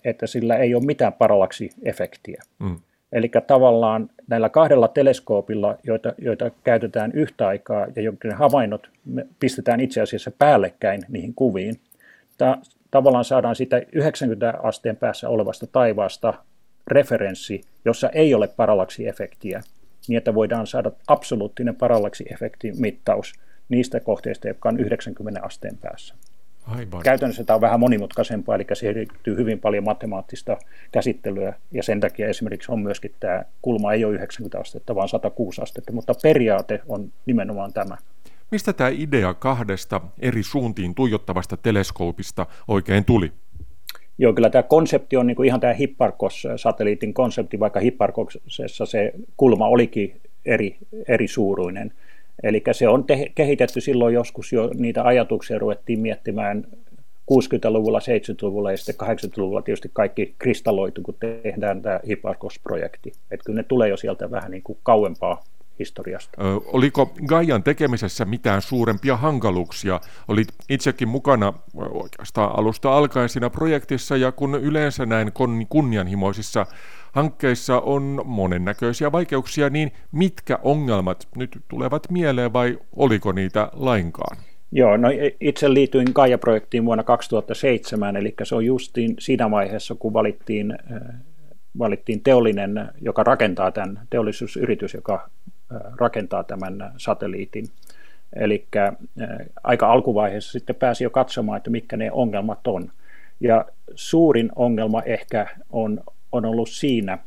[0.04, 2.42] että sillä ei ole mitään parallaksi-efektiä.
[2.58, 2.76] Mm.
[3.14, 8.90] Eli tavallaan näillä kahdella teleskoopilla, joita, joita käytetään yhtä aikaa ja jonkin havainnot
[9.40, 11.80] pistetään itse asiassa päällekkäin niihin kuviin,
[12.38, 12.58] ta,
[12.90, 16.34] tavallaan saadaan sitä 90 asteen päässä olevasta taivaasta
[16.86, 19.62] referenssi, jossa ei ole parallaksi-efektiä,
[20.08, 23.32] niin että voidaan saada absoluuttinen parallaksi-efektin mittaus–
[23.68, 26.14] niistä kohteista, jotka on 90 asteen päässä.
[26.66, 27.02] Aivan.
[27.02, 30.56] Käytännössä tämä on vähän monimutkaisempaa, eli siihen liittyy hyvin paljon matemaattista
[30.92, 35.62] käsittelyä, ja sen takia esimerkiksi on myöskin tämä kulma ei ole 90 astetta, vaan 106
[35.62, 37.96] astetta, mutta periaate on nimenomaan tämä.
[38.50, 43.32] Mistä tämä idea kahdesta eri suuntiin tuijottavasta teleskoopista oikein tuli?
[44.18, 49.66] Joo, kyllä tämä konsepti on niin kuin ihan tämä Hipparcos-satelliitin konsepti, vaikka Hipparcosessa se kulma
[49.66, 50.76] olikin eri,
[51.08, 51.92] eri suuruinen–
[52.42, 56.66] Eli se on te- kehitetty silloin joskus jo, niitä ajatuksia ruvettiin miettimään
[57.32, 63.12] 60-luvulla, 70-luvulla ja sitten 80-luvulla tietysti kaikki kristalloitu, kun tehdään tämä Hipparcos-projekti.
[63.30, 65.44] Että kyllä ne tulee jo sieltä vähän niin kuin kauempaa
[65.78, 66.44] historiasta.
[66.44, 70.00] Ö, oliko Gaian tekemisessä mitään suurempia hankaluuksia?
[70.28, 75.32] Olit itsekin mukana oikeastaan alusta alkaen siinä projektissa, ja kun yleensä näin
[75.68, 76.66] kunnianhimoisissa
[77.14, 84.36] hankkeissa on monennäköisiä vaikeuksia, niin mitkä ongelmat nyt tulevat mieleen vai oliko niitä lainkaan?
[84.72, 85.08] Joo, no
[85.40, 91.00] itse liityin Gaia-projektiin vuonna 2007, eli se on justiin siinä vaiheessa, kun valittiin, äh,
[91.78, 95.28] valittiin teollinen, joka rakentaa tämän, teollisuusyritys, joka
[95.74, 97.66] äh, rakentaa tämän satelliitin.
[98.36, 98.94] Eli äh,
[99.64, 102.90] aika alkuvaiheessa sitten pääsi jo katsomaan, että mitkä ne ongelmat on.
[103.40, 106.00] Ja suurin ongelma ehkä on
[106.34, 107.18] on ollut siinä,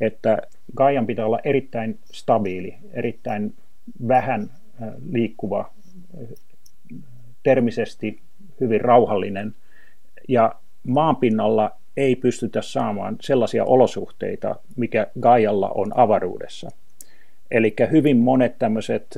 [0.00, 0.38] että
[0.76, 3.54] Gaian pitää olla erittäin stabiili, erittäin
[4.08, 4.50] vähän
[4.82, 5.70] äh, liikkuva,
[7.42, 8.20] termisesti
[8.60, 9.54] hyvin rauhallinen
[10.28, 10.54] ja
[10.86, 16.70] maanpinnalla ei pystytä saamaan sellaisia olosuhteita, mikä Gaialla on avaruudessa.
[17.50, 19.14] Eli hyvin monet tämmöiset,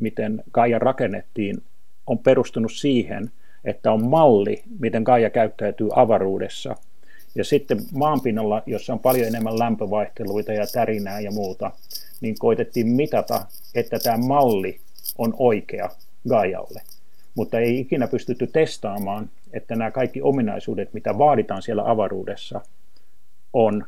[0.00, 1.62] miten Gaia rakennettiin,
[2.06, 3.30] on perustunut siihen,
[3.64, 6.76] että on malli, miten Gaia käyttäytyy avaruudessa.
[7.34, 11.70] Ja sitten maanpinnalla, jossa on paljon enemmän lämpövaihteluita ja tärinää ja muuta,
[12.20, 14.80] niin koitettiin mitata, että tämä malli
[15.18, 15.88] on oikea
[16.28, 16.82] Gaialle.
[17.34, 22.60] Mutta ei ikinä pystytty testaamaan, että nämä kaikki ominaisuudet, mitä vaaditaan siellä avaruudessa,
[23.52, 23.86] on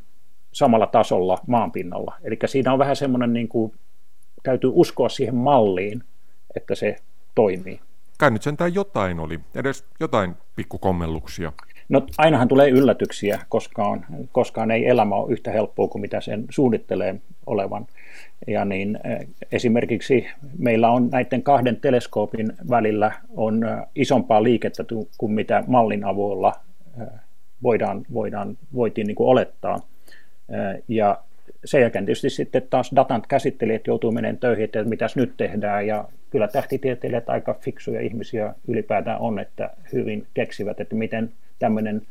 [0.52, 2.14] samalla tasolla maanpinnalla.
[2.22, 3.72] Eli siinä on vähän semmoinen, niin kuin,
[4.42, 6.02] täytyy uskoa siihen malliin,
[6.56, 6.96] että se
[7.34, 7.80] toimii.
[8.18, 11.52] Kai nyt sentään jotain oli, edes jotain pikkukommelluksia.
[11.88, 17.14] No ainahan tulee yllätyksiä, koskaan, koskaan ei elämä ole yhtä helppoa kuin mitä sen suunnittelee
[17.46, 17.86] olevan.
[18.46, 20.26] Ja niin, eh, esimerkiksi
[20.58, 24.84] meillä on näiden kahden teleskoopin välillä on eh, isompaa liikettä
[25.18, 26.52] kuin mitä mallin avulla
[27.00, 27.06] eh,
[27.62, 29.80] voidaan, voidaan, voitiin niin kuin olettaa.
[30.88, 31.18] Ja
[31.64, 35.86] sen jälkeen tietysti sitten taas datan käsittelijät joutuu menemään töihin, että mitäs nyt tehdään.
[35.86, 42.02] Ja kyllä tähtitieteilijät aika fiksuja ihmisiä ylipäätään on, että hyvin keksivät, että miten tämmöinen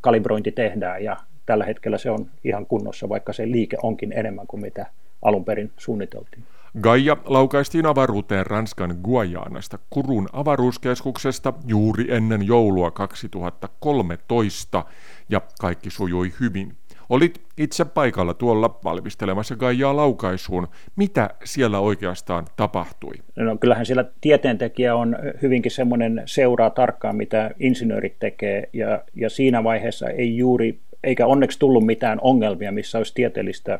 [0.00, 1.04] kalibrointi tehdään.
[1.04, 4.86] Ja tällä hetkellä se on ihan kunnossa, vaikka se liike onkin enemmän kuin mitä
[5.22, 6.44] alun perin suunniteltiin.
[6.80, 14.84] Gaia laukaistiin avaruuteen Ranskan Guajanasta Kurun avaruuskeskuksesta juuri ennen joulua 2013
[15.28, 16.76] ja kaikki sujui hyvin.
[17.08, 20.68] Olit itse paikalla tuolla valmistelemassa Gaiaa laukaisuun.
[20.96, 23.12] Mitä siellä oikeastaan tapahtui?
[23.36, 29.64] No kyllähän siellä tieteentekijä on hyvinkin semmoinen seuraa tarkkaan, mitä insinöörit tekee, ja, ja siinä
[29.64, 33.78] vaiheessa ei juuri, eikä onneksi tullut mitään ongelmia, missä olisi tieteellistä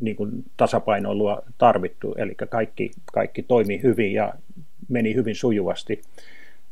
[0.00, 4.34] niin kuin tasapainoilua tarvittu, eli kaikki, kaikki toimi hyvin ja
[4.88, 6.02] meni hyvin sujuvasti.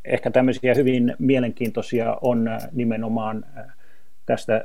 [0.04, 3.44] Ehkä tämmöisiä hyvin mielenkiintoisia on nimenomaan
[4.26, 4.64] tästä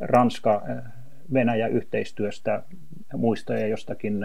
[0.00, 2.62] Ranska-Venäjä-yhteistyöstä
[3.16, 4.20] muistoja jostakin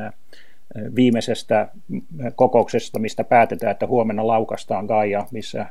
[0.96, 1.68] viimeisestä
[2.36, 5.66] kokouksesta, mistä päätetään, että huomenna laukastaan Gaia, missä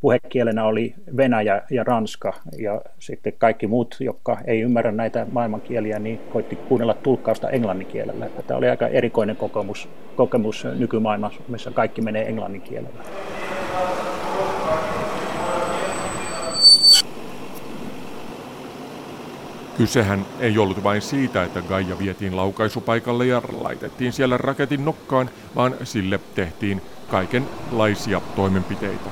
[0.00, 6.20] puhekielenä oli Venäjä ja Ranska ja sitten kaikki muut, jotka ei ymmärrä näitä maailmankieliä, niin
[6.32, 8.28] koitti kuunnella tulkkausta englanninkielellä.
[8.46, 13.04] Tämä oli aika erikoinen kokemus, kokemus nykymaailmassa, missä kaikki menee englanninkielellä.
[19.78, 25.74] Kysehän ei ollut vain siitä, että Gaia vietiin laukaisupaikalle ja laitettiin siellä raketin nokkaan, vaan
[25.84, 29.10] sille tehtiin kaikenlaisia toimenpiteitä.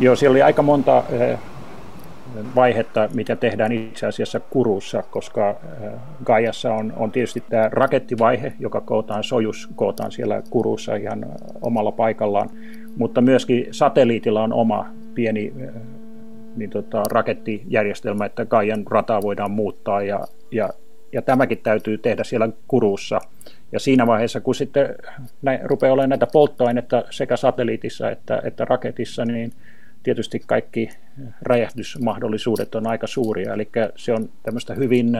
[0.00, 1.38] Joo, siellä oli aika monta eh,
[2.54, 5.90] vaihetta, mitä tehdään itse asiassa kurussa, koska eh,
[6.24, 11.26] Gaiassa on, on tietysti tämä rakettivaihe, joka kootaan, sojus kootaan siellä kurussa ihan
[11.62, 12.50] omalla paikallaan,
[12.96, 15.70] mutta myöskin satelliitilla on oma pieni eh,
[16.60, 20.20] niin tota, rakettijärjestelmä, että Gaian rataa voidaan muuttaa ja,
[20.52, 20.68] ja,
[21.12, 23.20] ja tämäkin täytyy tehdä siellä kurussa.
[23.72, 24.94] Ja siinä vaiheessa, kun sitten
[25.42, 29.52] näin, rupeaa olemaan näitä polttoainetta sekä satelliitissa että, että raketissa, niin
[30.02, 30.90] tietysti kaikki
[31.42, 33.54] räjähdysmahdollisuudet on aika suuria.
[33.54, 35.18] Eli se on tämmöistä hyvin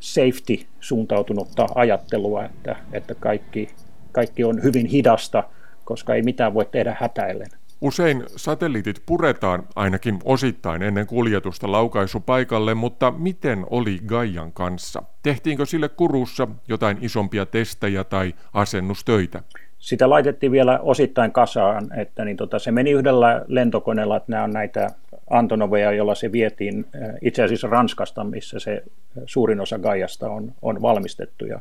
[0.00, 3.68] safety-suuntautunutta ajattelua, että, että kaikki,
[4.12, 5.44] kaikki on hyvin hidasta,
[5.84, 7.50] koska ei mitään voi tehdä hätäillen.
[7.80, 15.02] Usein satelliitit puretaan ainakin osittain ennen kuljetusta laukaisupaikalle, mutta miten oli Gaian kanssa?
[15.22, 19.42] Tehtiinkö sille kurussa jotain isompia testejä tai asennustöitä?
[19.78, 24.50] Sitä laitettiin vielä osittain kasaan, että niin tota, se meni yhdellä lentokoneella, että nämä on
[24.50, 24.90] näitä
[25.30, 28.82] Antonoveja, jolla se vietiin eh, itse asiassa Ranskasta, missä se
[29.26, 31.46] suurin osa Gaiasta on, on valmistettu.
[31.46, 31.60] Ja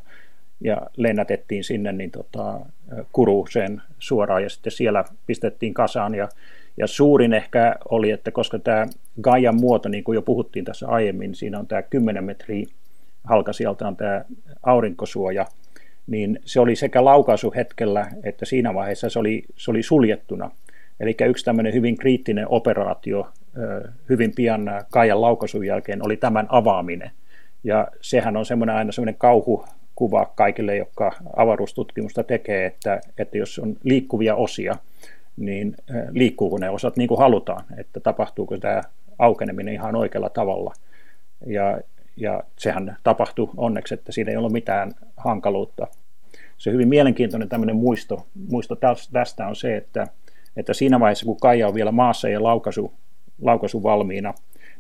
[0.62, 2.60] ja lennätettiin sinne niin tota,
[3.12, 6.30] Kuruseen suoraan ja sitten siellä pistettiin kasaan ja,
[6.78, 8.86] ja suurin ehkä oli, että koska tämä
[9.22, 12.66] Gaian muoto, niin kuin jo puhuttiin tässä aiemmin, siinä on tämä 10 metriä
[13.24, 14.26] halkasijalta on tämä
[14.64, 15.46] aurinkosuoja,
[16.08, 20.52] niin se oli sekä laukaisuhetkellä että siinä vaiheessa se oli, se oli suljettuna.
[21.00, 23.28] Eli yksi tämmöinen hyvin kriittinen operaatio
[24.10, 27.12] hyvin pian Gaian laukaisun jälkeen oli tämän avaaminen.
[27.64, 29.66] Ja sehän on semmoinen aina semmoinen kauhu,
[29.96, 34.76] kuva kaikille, jotka avaruustutkimusta tekee, että, että jos on liikkuvia osia,
[35.38, 35.76] niin
[36.12, 38.82] liikkuuko ne osat niin kuin halutaan, että tapahtuuko tämä
[39.20, 40.74] aukeneminen ihan oikealla tavalla.
[41.46, 41.80] Ja,
[42.18, 45.88] ja sehän tapahtui onneksi, että siinä ei ollut mitään hankaluutta.
[46.58, 48.78] Se hyvin mielenkiintoinen tämmöinen muisto, muisto
[49.12, 50.08] tästä on se, että,
[50.58, 52.94] että siinä vaiheessa, kun Kaija on vielä maassa ja laukaisu,
[53.42, 54.34] laukaisu valmiina,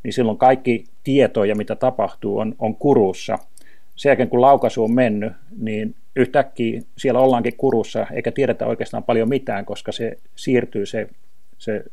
[0.03, 3.39] niin silloin kaikki tieto ja mitä tapahtuu on, on kurussa–
[3.95, 9.29] sen jälkeen kun laukaisu on mennyt, niin yhtäkkiä siellä ollaankin kurussa, eikä tiedetä oikeastaan paljon
[9.29, 11.09] mitään, koska se siirtyy se,
[11.57, 11.83] se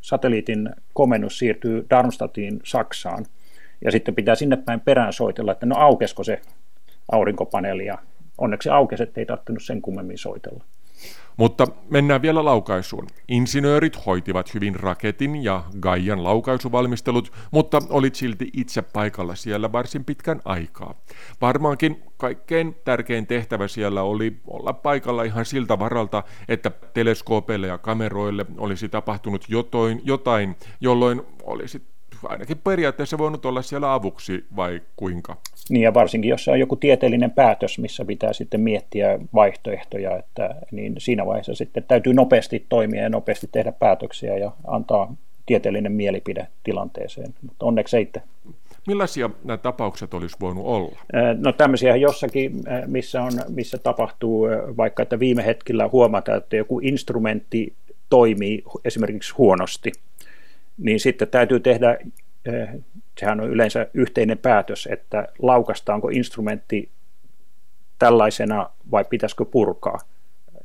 [0.00, 3.26] satelliitin komennus siirtyy Darmstadtiin Saksaan.
[3.84, 6.40] Ja sitten pitää sinne päin perään soitella, että no aukesko se
[7.12, 7.98] aurinkopaneeli ja
[8.38, 10.64] onneksi aukesi, ettei tarvinnut sen kummemmin soitella.
[11.36, 13.06] Mutta mennään vielä laukaisuun.
[13.28, 20.40] Insinöörit hoitivat hyvin raketin ja Gaian laukaisuvalmistelut, mutta olit silti itse paikalla siellä varsin pitkän
[20.44, 20.94] aikaa.
[21.40, 28.46] Varmaankin kaikkein tärkein tehtävä siellä oli olla paikalla ihan siltä varalta, että teleskoopeille ja kameroille
[28.58, 31.82] olisi tapahtunut jotain, jotain jolloin olisi
[32.28, 35.36] ainakin periaatteessa voinut olla siellä avuksi vai kuinka?
[35.70, 40.94] Niin ja varsinkin, jos on joku tieteellinen päätös, missä pitää sitten miettiä vaihtoehtoja, että, niin
[40.98, 45.14] siinä vaiheessa sitten täytyy nopeasti toimia ja nopeasti tehdä päätöksiä ja antaa
[45.46, 48.12] tieteellinen mielipide tilanteeseen, mutta onneksi ei.
[48.86, 50.96] Millaisia nämä tapaukset olisi voinut olla?
[51.38, 52.52] No tämmöisiä jossakin,
[52.86, 57.74] missä, on, missä tapahtuu vaikka, että viime hetkellä huomataan, että joku instrumentti
[58.10, 59.92] toimii esimerkiksi huonosti–
[60.78, 61.98] niin sitten täytyy tehdä,
[62.44, 62.68] eh,
[63.20, 66.88] sehän on yleensä yhteinen päätös, että laukastaanko instrumentti
[67.98, 69.98] tällaisena vai pitäisikö purkaa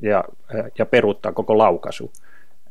[0.02, 0.24] ja,
[0.56, 2.12] eh, ja peruuttaa koko laukaisu.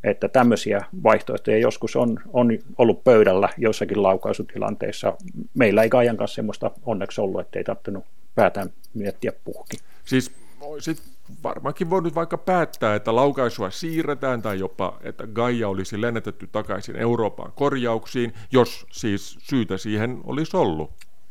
[0.05, 2.49] Että tämmöisiä vaihtoehtoja joskus on, on
[2.79, 5.17] ollut pöydällä joissakin laukaisutilanteissa.
[5.55, 9.77] Meillä ei Kaijan kanssa semmoista onneksi ollut, ettei tarvinnut päätään miettiä puhki.
[10.05, 10.33] Siis
[10.79, 11.03] sit
[11.43, 17.53] varmaankin voinut vaikka päättää, että laukaisua siirretään tai jopa, että Gaia olisi lennätetty takaisin Euroopan
[17.55, 20.91] korjauksiin, jos siis syytä siihen olisi ollut.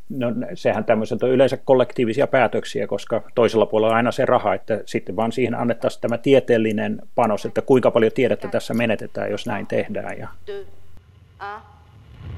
[0.10, 4.82] No sehän tämmöiset on yleensä kollektiivisia päätöksiä, koska toisella puolella on aina se raha, että
[4.86, 9.68] sitten vaan siihen annettaisiin tämä tieteellinen panos, että kuinka paljon tiedettä tässä menetetään, jos näin
[9.68, 10.18] tehdään.
[10.18, 10.28] Ja...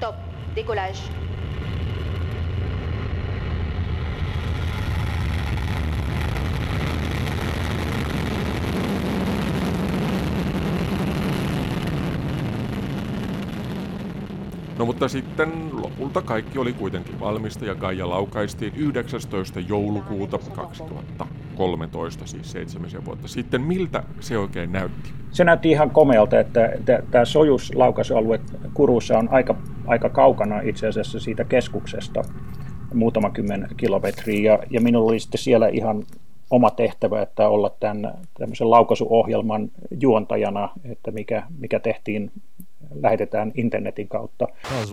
[0.00, 0.14] Top,
[0.56, 0.98] décollage.
[14.78, 19.60] No mutta sitten lopulta kaikki oli kuitenkin valmista ja Gaia laukaistiin 19.
[19.60, 23.60] joulukuuta 2013, siis seitsemisen vuotta sitten.
[23.60, 25.10] Miltä se oikein näytti?
[25.30, 26.70] Se näytti ihan komealta, että
[27.10, 28.40] tämä Sojus-laukaisualue
[28.74, 29.54] Kurussa on aika,
[29.86, 32.22] aika kaukana itse asiassa siitä keskuksesta,
[32.94, 36.02] muutama kymmen kilometriä, ja, ja minulla oli sitten siellä ihan
[36.50, 42.30] oma tehtävä, että olla tämän tämmöisen laukaisuohjelman juontajana, että mikä, mikä tehtiin
[42.94, 44.48] lähetetään internetin kautta.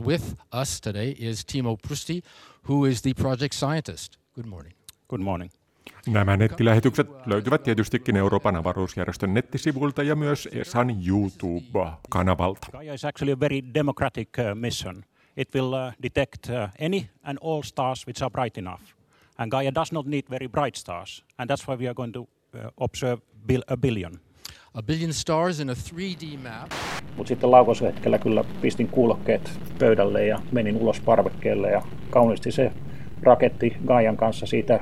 [0.05, 2.21] With us today is Timo Prusti,
[2.69, 4.17] who is the project scientist.
[4.35, 4.75] Good morning.
[5.09, 5.51] Good morning.
[6.07, 12.67] Nämä nettilähetykset löytyvät tietystikin Euroopan avaruusjärjestön nettisivuilta ja myös ESAn YouTube-kanavalta.
[12.71, 15.03] Gaia is actually a very democratic uh, mission.
[15.38, 18.81] It will uh, detect uh, any and all stars which are bright enough.
[19.38, 21.25] And Gaia does not need very bright stars.
[21.38, 22.27] And that's why we are going to
[22.77, 23.21] observe
[23.67, 24.19] a billion.
[24.80, 26.72] A billion stars in a 3D map.
[27.18, 32.72] Mutta sitten laukaisuhetkellä kyllä pistin kuulokkeet pöydälle ja menin ulos parvekkeelle ja kauniisti se
[33.24, 34.80] raketti Gaian kanssa siitä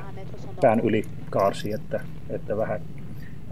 [0.61, 2.81] pään yli kaarsi, että, että vähän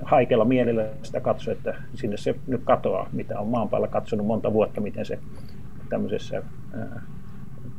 [0.03, 4.53] haikella mielellä sitä katsoi, että sinne se nyt katoaa, mitä on maan päällä katsonut monta
[4.53, 5.19] vuotta, miten se
[5.89, 6.43] tämmöisessä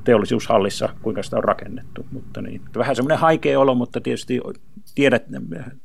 [0.07, 2.07] teollisuushallissa, kuinka sitä on rakennettu.
[2.13, 4.41] Mutta niin, vähän semmoinen haikea olo, mutta tietysti
[4.95, 5.25] tiedet,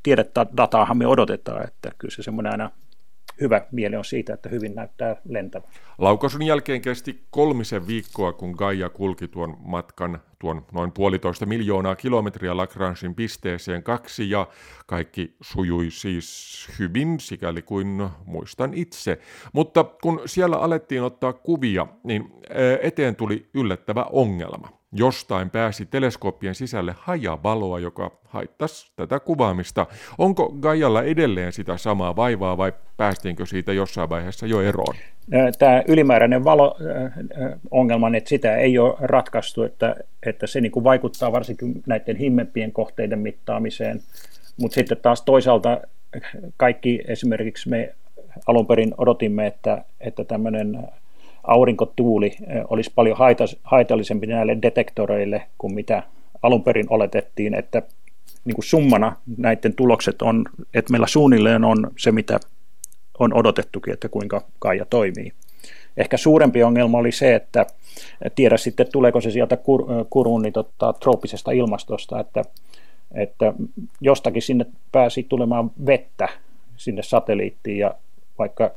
[0.03, 2.69] tiedet dataahan me odotetaan, että kyllä se semmoinen aina
[3.41, 5.67] hyvä mieli on siitä, että hyvin näyttää lentävä.
[5.97, 12.57] Laukaisun jälkeen kesti kolmisen viikkoa, kun Gaia kulki tuon matkan tuon noin puolitoista miljoonaa kilometriä
[12.57, 14.47] Lagrangein pisteeseen kaksi ja
[14.85, 19.19] kaikki sujui siis hyvin, sikäli kuin muistan itse.
[19.53, 22.33] Mutta kun siellä alettiin ottaa kuvia, niin
[22.81, 29.87] eteen tuli yllättävä ongelma jostain pääsi teleskooppien sisälle hajavaloa, joka haittasi tätä kuvaamista.
[30.17, 34.95] Onko Gaialla edelleen sitä samaa vaivaa vai päästiinkö siitä jossain vaiheessa jo eroon?
[35.59, 41.83] Tämä ylimääräinen valo-ongelma, että sitä ei ole ratkaistu, että, että se niin kuin vaikuttaa varsinkin
[41.87, 44.01] näiden himmempien kohteiden mittaamiseen,
[44.61, 45.81] mutta sitten taas toisaalta
[46.57, 47.95] kaikki esimerkiksi me
[48.47, 50.87] alun perin odotimme, että, että tämmöinen
[51.43, 52.35] aurinkotuuli
[52.69, 53.17] olisi paljon
[53.63, 56.03] haitallisempi näille detektoreille kuin mitä
[56.41, 57.81] alun perin oletettiin, että
[58.45, 62.39] niin kuin summana näiden tulokset on, että meillä suunnilleen on se, mitä
[63.19, 65.31] on odotettukin, että kuinka Kaija toimii.
[65.97, 67.65] Ehkä suurempi ongelma oli se, että
[68.35, 72.43] tiedä sitten tuleeko se sieltä kur, kurun niin tota, trooppisesta ilmastosta, että,
[73.11, 73.53] että
[74.01, 76.29] jostakin sinne pääsi tulemaan vettä
[76.77, 77.95] sinne satelliittiin ja
[78.39, 78.71] vaikka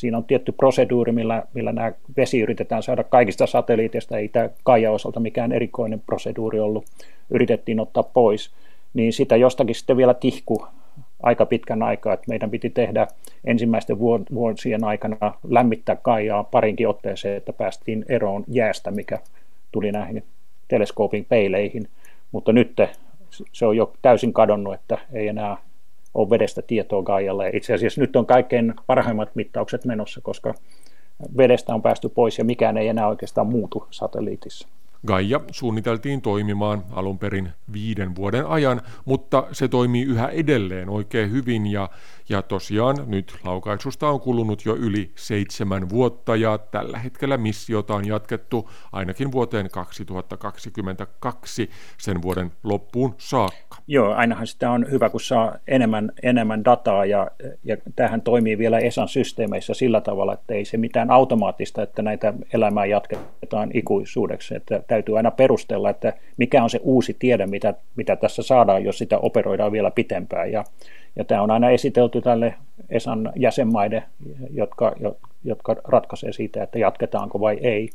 [0.00, 4.90] Siinä on tietty proseduuri, millä, millä nämä vesi yritetään saada kaikista satelliiteista, ei tämä Kaija
[4.90, 6.84] osalta mikään erikoinen proseduuri ollut,
[7.30, 8.50] yritettiin ottaa pois,
[8.94, 10.66] niin sitä jostakin sitten vielä tihku
[11.22, 13.06] aika pitkän aikaa, että meidän piti tehdä
[13.44, 13.98] ensimmäisten
[14.34, 19.18] vuosien aikana lämmittää Kaijaa parinkin otteeseen, että päästiin eroon jäästä, mikä
[19.72, 20.24] tuli näihin
[20.68, 21.88] teleskoopin peileihin,
[22.32, 22.80] mutta nyt
[23.52, 25.56] se on jo täysin kadonnut, että ei enää
[26.14, 27.50] ole vedestä tietoa Gaialle.
[27.54, 30.54] Itse asiassa nyt on kaikkein parhaimmat mittaukset menossa, koska
[31.36, 34.68] vedestä on päästy pois ja mikään ei enää oikeastaan muutu satelliitissa.
[35.06, 41.66] Gaia suunniteltiin toimimaan alun perin viiden vuoden ajan, mutta se toimii yhä edelleen oikein hyvin
[41.66, 41.88] ja,
[42.30, 48.08] ja tosiaan nyt laukaisusta on kulunut jo yli seitsemän vuotta ja tällä hetkellä missiota on
[48.08, 53.76] jatkettu ainakin vuoteen 2022 sen vuoden loppuun saakka.
[53.86, 57.30] Joo, ainahan sitä on hyvä, kun saa enemmän, enemmän dataa ja,
[57.64, 62.34] ja tähän toimii vielä ESAn systeemeissä sillä tavalla, että ei se mitään automaattista, että näitä
[62.52, 68.16] elämää jatketaan ikuisuudeksi, että täytyy aina perustella, että mikä on se uusi tiede, mitä, mitä
[68.16, 70.52] tässä saadaan, jos sitä operoidaan vielä pitempään.
[70.52, 70.64] Ja,
[71.16, 72.54] ja tämä on aina esitelty tälle
[72.90, 74.02] ESAN jäsenmaiden,
[74.50, 74.92] jotka,
[75.44, 77.90] jotka ratkaisee siitä, että jatketaanko vai ei.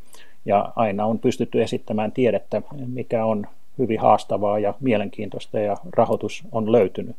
[0.46, 3.48] Ja aina on pystytty esittämään tiedettä, mikä on
[3.80, 7.16] hyvin haastavaa ja mielenkiintoista ja rahoitus on löytynyt.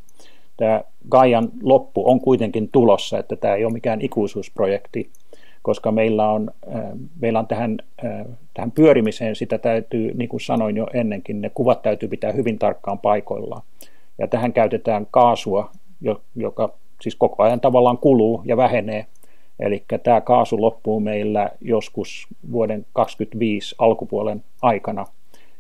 [0.57, 5.11] Tämä Gaian loppu on kuitenkin tulossa, että tämä ei ole mikään ikuisuusprojekti,
[5.62, 6.82] koska meillä on, äh,
[7.20, 11.82] meillä on tähän, äh, tähän pyörimiseen, sitä täytyy, niin kuin sanoin jo ennenkin, ne kuvat
[11.82, 13.62] täytyy pitää hyvin tarkkaan paikoillaan.
[14.18, 15.70] Ja tähän käytetään kaasua,
[16.36, 19.07] joka siis koko ajan tavallaan kuluu ja vähenee.
[19.61, 25.07] Eli tämä kaasu loppuu meillä joskus vuoden 2025 alkupuolen aikana.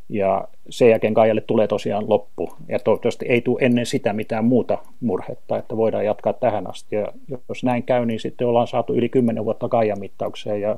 [0.08, 2.52] Ja sen jälkeen Gaialle tulee tosiaan loppu.
[2.68, 6.96] Ja toivottavasti ei tule ennen sitä mitään muuta murhetta, että voidaan jatkaa tähän asti.
[6.96, 7.06] Ja
[7.48, 10.60] jos näin käy, niin sitten ollaan saatu yli 10 vuotta Gaian mittaukseen.
[10.60, 10.76] Ja,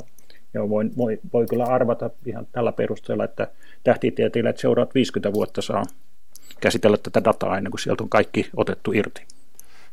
[0.54, 3.48] ja voi, voi, voi kyllä arvata ihan tällä perusteella, että
[3.84, 5.82] tähtitieteilijät seuraavat 50 vuotta saa
[6.60, 9.37] käsitellä tätä dataa ennen kuin sieltä on kaikki otettu irti.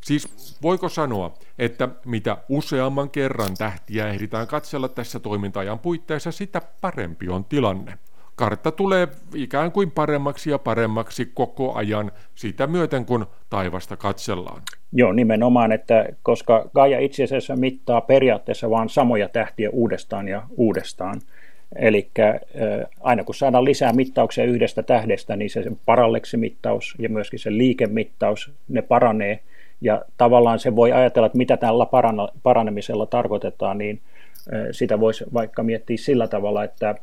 [0.05, 7.29] Siis voiko sanoa, että mitä useamman kerran tähtiä ehditään katsella tässä toimintajan puitteissa, sitä parempi
[7.29, 7.97] on tilanne?
[8.35, 14.61] kartta tulee ikään kuin paremmaksi ja paremmaksi koko ajan sitä myöten, kun taivasta katsellaan.
[14.91, 21.21] Joo, nimenomaan, että koska Gaia itse asiassa mittaa periaatteessa vain samoja tähtiä uudestaan ja uudestaan.
[21.75, 22.09] Eli
[23.01, 28.81] aina kun saadaan lisää mittauksia yhdestä tähdestä, niin se paralleksimittaus ja myöskin se liikemittaus, ne
[28.81, 29.39] paranee.
[29.81, 31.85] Ja tavallaan se voi ajatella, että mitä tällä
[32.43, 34.01] paranemisella tarkoitetaan, niin
[34.71, 36.95] sitä voisi vaikka miettiä sillä tavalla, että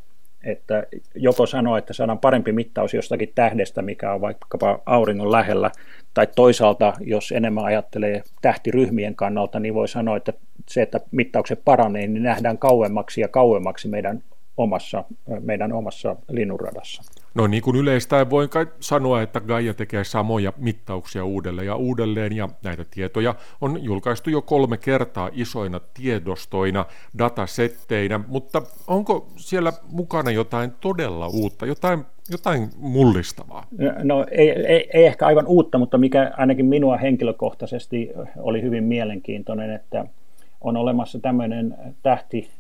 [0.45, 5.71] että joko sanoa, että saadaan parempi mittaus jostakin tähdestä, mikä on vaikkapa auringon lähellä,
[6.15, 10.33] tai toisaalta, jos enemmän ajattelee tähtiryhmien kannalta, niin voi sanoa, että
[10.69, 14.23] se, että mittaukset paranee, niin nähdään kauemmaksi ja kauemmaksi meidän
[14.57, 15.05] omassa,
[15.41, 17.03] meidän omassa linnunradassa.
[17.35, 22.33] No niin kuin yleistä voi kai sanoa, että Gaia tekee samoja mittauksia uudelleen ja uudelleen,
[22.33, 26.87] ja näitä tietoja on julkaistu jo kolme kertaa isoina tiedostoina,
[27.19, 33.67] datasetteinä, mutta onko siellä mukana jotain todella uutta, jotain, jotain mullistavaa?
[34.03, 39.71] No ei, ei, ei ehkä aivan uutta, mutta mikä ainakin minua henkilökohtaisesti oli hyvin mielenkiintoinen,
[39.71, 40.05] että
[40.61, 42.51] on olemassa tämmöinen tähti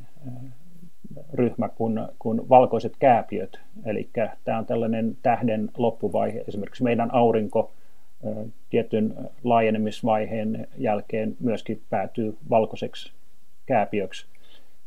[1.34, 3.60] ryhmä kuin, kuin valkoiset kääpiöt.
[3.84, 4.08] Eli
[4.44, 6.44] tämä on tällainen tähden loppuvaihe.
[6.48, 7.72] Esimerkiksi meidän aurinko
[8.70, 13.12] tietyn laajenemisvaiheen jälkeen myöskin päätyy valkoiseksi
[13.66, 14.26] kääpiöksi.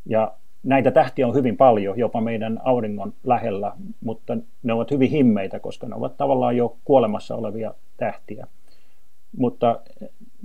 [0.06, 3.72] Ja näitä tähtiä on hyvin paljon, jopa meidän auringon lähellä,
[4.04, 8.48] mutta ne ovat hyvin himmeitä, koska ne ovat tavallaan jo kuolemassa olevia tähtiä.
[9.38, 9.80] Mutta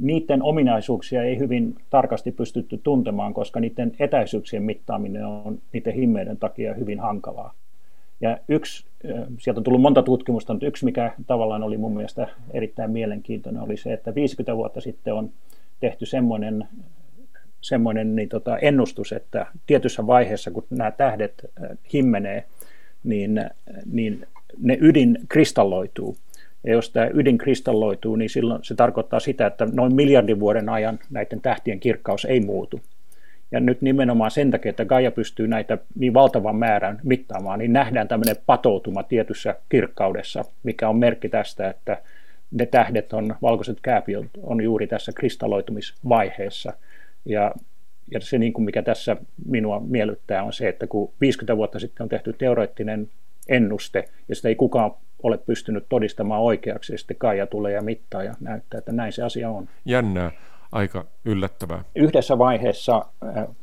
[0.01, 6.74] niiden ominaisuuksia ei hyvin tarkasti pystytty tuntemaan, koska niiden etäisyyksien mittaaminen on niiden himmeiden takia
[6.74, 7.55] hyvin hankalaa.
[8.20, 8.84] Ja yksi,
[9.38, 13.76] sieltä on tullut monta tutkimusta, mutta yksi, mikä tavallaan oli mun mielestä erittäin mielenkiintoinen, oli
[13.76, 15.30] se, että 50 vuotta sitten on
[15.80, 16.68] tehty semmoinen,
[17.61, 21.51] semmoinen niin tota, ennustus, että tietyssä vaiheessa, kun nämä tähdet
[21.92, 22.44] himmenee,
[23.05, 23.51] niin,
[23.92, 24.26] niin
[24.59, 26.16] ne ydin kristalloituu.
[26.65, 30.99] Ja jos tämä ydin kristalloituu, niin silloin se tarkoittaa sitä, että noin miljardin vuoden ajan
[31.11, 32.81] näiden tähtien kirkkaus ei muutu.
[33.53, 38.09] Ja nyt nimenomaan sen takia, että Gaia pystyy näitä niin valtavan määrän mittaamaan, niin nähdään
[38.09, 42.03] tämmöinen patoutuma tietyssä kirkkaudessa, mikä on merkki tästä, että
[42.51, 46.73] ne tähdet on, valkoiset kääpiöt on juuri tässä kristalloitumisvaiheessa.
[47.25, 47.55] Ja,
[48.11, 52.05] ja se, niin kuin mikä tässä minua miellyttää, on se, että kun 50 vuotta sitten
[52.05, 53.09] on tehty teoreettinen
[53.49, 54.91] ennuste, ja sitä ei kukaan
[55.23, 59.23] ole pystynyt todistamaan oikeaksi, ja sitten Kaija tulee ja mittaa ja näyttää, että näin se
[59.23, 59.68] asia on.
[59.85, 60.31] Jännää,
[60.73, 61.85] aika yllättävää.
[61.95, 63.07] Yhdessä vaiheessa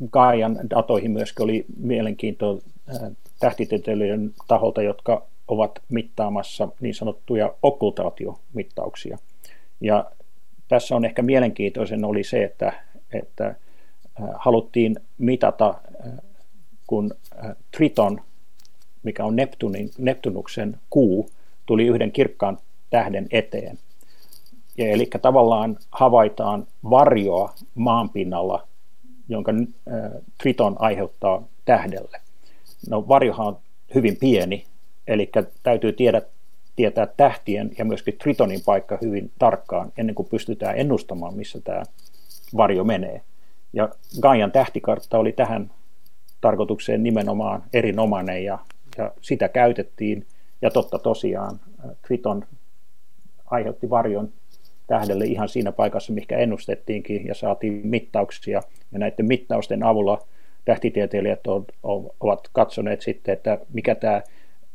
[0.10, 2.58] Kaijan äh, datoihin myöskin oli mielenkiintoa
[2.90, 9.18] äh, tähtitieteilijöiden taholta, jotka ovat mittaamassa niin sanottuja okkultaatiomittauksia.
[9.82, 10.12] Ja
[10.68, 12.74] tässä on ehkä mielenkiintoisen oli se, että,
[13.14, 13.56] että äh,
[14.36, 15.76] haluttiin mitata,
[16.88, 17.12] kun
[17.78, 18.22] Triton
[19.08, 21.30] mikä on Neptunin, Neptunuksen kuu,
[21.68, 22.58] tuli yhden kirkkaan
[22.90, 23.78] tähden eteen.
[24.78, 28.68] Ja eli tavallaan havaitaan varjoa maanpinnalla,
[29.30, 30.12] jonka äh,
[30.42, 32.22] Triton aiheuttaa tähdelle.
[32.90, 33.58] No varjohan on
[33.96, 34.66] hyvin pieni,
[35.08, 35.32] eli
[35.64, 36.22] täytyy tiedä,
[36.76, 41.84] tietää tähtien ja myöskin Tritonin paikka hyvin tarkkaan, ennen kuin pystytään ennustamaan, missä tämä
[42.58, 43.22] varjo menee.
[43.74, 43.90] Ja
[44.22, 45.72] Gaian tähtikartta oli tähän
[46.42, 48.60] tarkoitukseen nimenomaan erinomainen ja,
[48.98, 50.26] ja sitä käytettiin.
[50.62, 51.60] Ja totta tosiaan
[52.08, 52.46] Triton
[53.46, 54.34] aiheutti varjon
[54.88, 58.62] tähdelle ihan siinä paikassa, mikä ennustettiinkin ja saatiin mittauksia.
[58.92, 60.20] Ja näiden mittausten avulla
[60.66, 61.40] tähtitieteilijät
[62.20, 64.22] ovat katsoneet sitten, että mikä tämä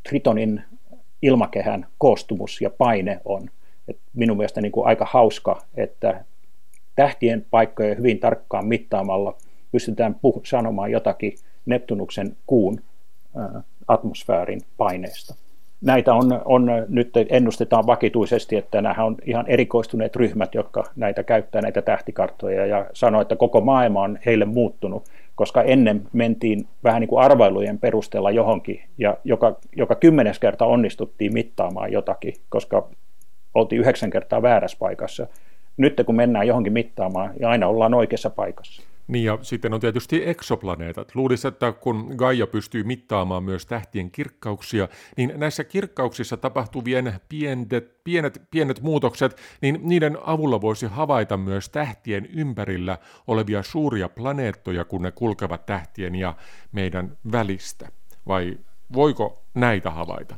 [0.08, 0.62] Tritonin
[1.22, 3.50] ilmakehän koostumus ja paine on.
[3.88, 6.24] Et minun mielestä niin kuin aika hauska, että
[6.96, 9.36] tähtien paikkoja hyvin tarkkaan mittaamalla
[9.72, 11.34] pystytään puh- sanomaan jotakin
[11.66, 12.80] Neptunuksen kuun
[13.36, 15.34] ää, atmosfäärin paineesta.
[15.82, 21.62] Näitä on, on, nyt ennustetaan vakituisesti, että nämä on ihan erikoistuneet ryhmät, jotka näitä käyttää
[21.62, 25.04] näitä tähtikarttoja ja sanoo, että koko maailma on heille muuttunut,
[25.34, 31.32] koska ennen mentiin vähän niin kuin arvailujen perusteella johonkin ja joka, joka kymmenes kerta onnistuttiin
[31.32, 32.88] mittaamaan jotakin, koska
[33.54, 35.26] oltiin yhdeksän kertaa väärässä paikassa.
[35.76, 38.82] Nyt kun mennään johonkin mittaamaan ja aina ollaan oikeassa paikassa.
[39.12, 41.14] Niin ja sitten on tietysti eksoplaneetat.
[41.14, 48.42] Luulisi, että kun Gaia pystyy mittaamaan myös tähtien kirkkauksia, niin näissä kirkkauksissa tapahtuvien pienet, pienet,
[48.50, 55.10] pienet muutokset, niin niiden avulla voisi havaita myös tähtien ympärillä olevia suuria planeettoja, kun ne
[55.10, 56.34] kulkevat tähtien ja
[56.72, 57.88] meidän välistä.
[58.26, 58.58] Vai
[58.94, 60.36] voiko näitä havaita?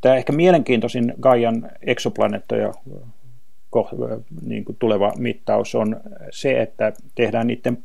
[0.00, 2.72] Tämä ehkä mielenkiintoisin Gaian eksoplaneettoja
[4.46, 6.00] niin kuin tuleva mittaus on
[6.30, 7.78] se, että tehdään niiden,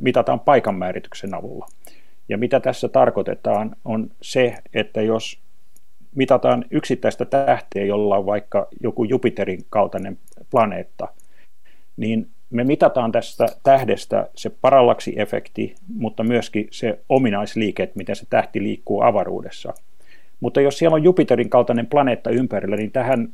[0.00, 1.66] mitataan paikanmäärityksen avulla.
[2.28, 5.38] Ja mitä tässä tarkoitetaan on se, että jos
[6.14, 10.18] mitataan yksittäistä tähteä, jolla on vaikka joku Jupiterin kaltainen
[10.50, 11.08] planeetta,
[11.96, 19.02] niin me mitataan tästä tähdestä se parallaksi-efekti, mutta myöskin se ominaisliike, miten se tähti liikkuu
[19.02, 19.74] avaruudessa.
[20.40, 23.28] Mutta jos siellä on Jupiterin kaltainen planeetta ympärillä, niin tähän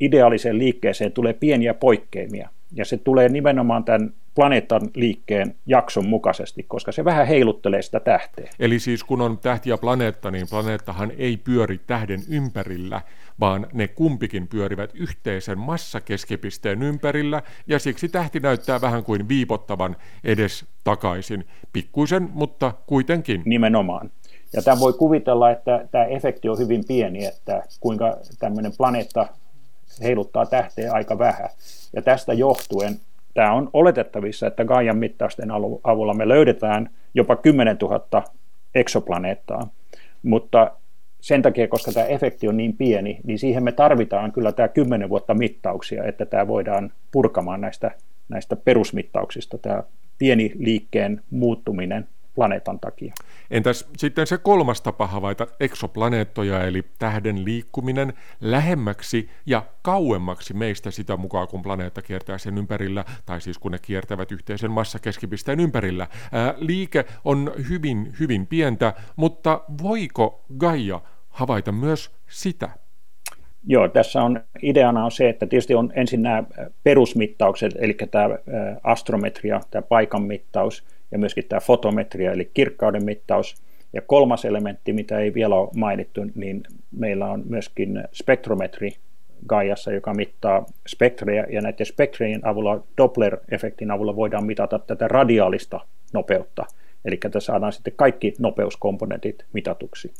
[0.00, 2.48] ideaaliseen liikkeeseen tulee pieniä poikkeamia.
[2.72, 8.50] Ja se tulee nimenomaan tämän planeetan liikkeen jakson mukaisesti, koska se vähän heiluttelee sitä tähteä.
[8.58, 13.00] Eli siis kun on tähti ja planeetta, niin planeettahan ei pyöri tähden ympärillä,
[13.40, 20.64] vaan ne kumpikin pyörivät yhteisen massakeskipisteen ympärillä, ja siksi tähti näyttää vähän kuin viipottavan edes
[20.84, 21.44] takaisin.
[21.72, 23.42] Pikkuisen, mutta kuitenkin.
[23.44, 24.10] Nimenomaan.
[24.52, 29.28] Ja tämä voi kuvitella, että tämä efekti on hyvin pieni, että kuinka tämmöinen planeetta
[30.02, 31.48] heiluttaa tähteä aika vähän.
[31.92, 32.96] Ja tästä johtuen
[33.34, 35.50] tämä on oletettavissa, että Gaian mittausten
[35.84, 38.24] avulla me löydetään jopa 10 000
[38.74, 39.68] eksoplaneettaa,
[40.22, 40.70] mutta
[41.20, 45.08] sen takia, koska tämä efekti on niin pieni, niin siihen me tarvitaan kyllä tämä 10
[45.08, 47.90] vuotta mittauksia, että tämä voidaan purkamaan näistä,
[48.28, 49.82] näistä perusmittauksista, tämä
[50.18, 53.14] pieni liikkeen muuttuminen planeetan takia.
[53.50, 61.16] Entäs sitten se kolmas tapa havaita eksoplaneettoja, eli tähden liikkuminen lähemmäksi ja kauemmaksi meistä sitä
[61.16, 66.06] mukaan, kun planeetta kiertää sen ympärillä, tai siis kun ne kiertävät yhteisen massakeskipisteen ympärillä.
[66.32, 72.68] Ää, liike on hyvin, hyvin pientä, mutta voiko Gaia havaita myös sitä?
[73.68, 76.44] Joo, tässä on ideana on se, että tietysti on ensin nämä
[76.84, 78.28] perusmittaukset, eli tämä
[78.82, 83.62] astrometria, tämä paikan mittaus, ja myöskin tämä fotometria eli kirkkauden mittaus.
[83.92, 88.90] Ja kolmas elementti, mitä ei vielä ole mainittu, niin meillä on myöskin spektrometri
[89.48, 95.80] Gaiassa, joka mittaa spektreja, ja näiden spektrejen avulla, Doppler-efektin avulla voidaan mitata tätä radiaalista
[96.12, 96.64] nopeutta,
[97.04, 100.12] eli tässä saadaan sitten kaikki nopeuskomponentit mitatuksi.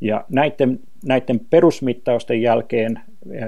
[0.00, 3.00] Ja näiden, näiden perusmittausten jälkeen
[3.30, 3.44] eh,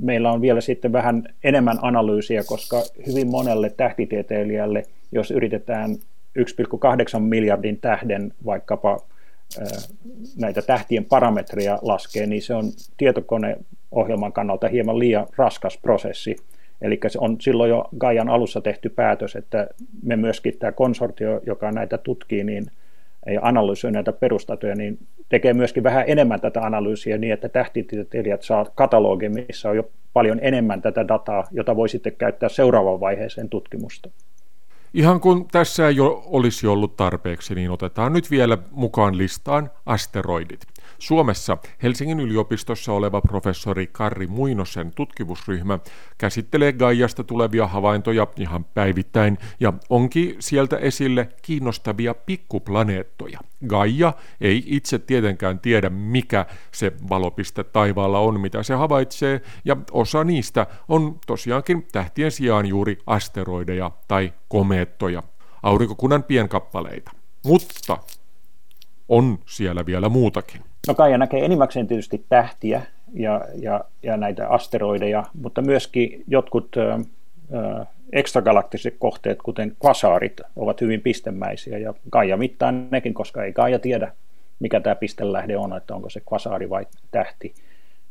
[0.00, 4.82] meillä on vielä sitten vähän enemmän analyysiä, koska hyvin monelle tähtitieteilijälle–
[5.14, 5.90] jos yritetään
[6.38, 9.00] 1,8 miljardin tähden vaikkapa
[10.36, 12.64] näitä tähtien parametreja laskee, niin se on
[12.96, 16.36] tietokoneohjelman kannalta hieman liian raskas prosessi.
[16.82, 19.66] Eli se on silloin jo Gaian alussa tehty päätös, että
[20.02, 22.66] me myöskin tämä konsortio, joka näitä tutkii, niin
[23.26, 24.98] ei analysoi näitä perustatoja, niin
[25.28, 30.38] tekee myöskin vähän enemmän tätä analyysiä niin, että tähtitieteilijät saa katalogin, missä on jo paljon
[30.42, 34.10] enemmän tätä dataa, jota voi sitten käyttää seuraavaan vaiheeseen tutkimusta.
[34.94, 40.60] Ihan kun tässä ei jo olisi ollut tarpeeksi, niin otetaan nyt vielä mukaan listaan asteroidit.
[41.04, 45.78] Suomessa Helsingin yliopistossa oleva professori Karri Muinosen tutkimusryhmä
[46.18, 53.40] käsittelee Gaiasta tulevia havaintoja ihan päivittäin ja onkin sieltä esille kiinnostavia pikkuplaneettoja.
[53.66, 60.24] Gaia ei itse tietenkään tiedä, mikä se valopiste taivaalla on, mitä se havaitsee, ja osa
[60.24, 65.22] niistä on tosiaankin tähtien sijaan juuri asteroideja tai komeettoja,
[65.62, 67.10] aurinkokunnan pienkappaleita.
[67.44, 67.98] Mutta
[69.08, 70.73] on siellä vielä muutakin.
[70.88, 72.82] No Kaija näkee enimmäkseen tietysti tähtiä
[73.12, 80.80] ja, ja, ja näitä asteroideja, mutta myöskin jotkut ö, ö, ekstragalaktiset kohteet, kuten kvasaarit, ovat
[80.80, 84.12] hyvin pistemäisiä ja Gaia mittaa nekin, koska ei Gaia tiedä,
[84.60, 87.54] mikä tämä pistelähde on, että onko se kvasaari vai tähti.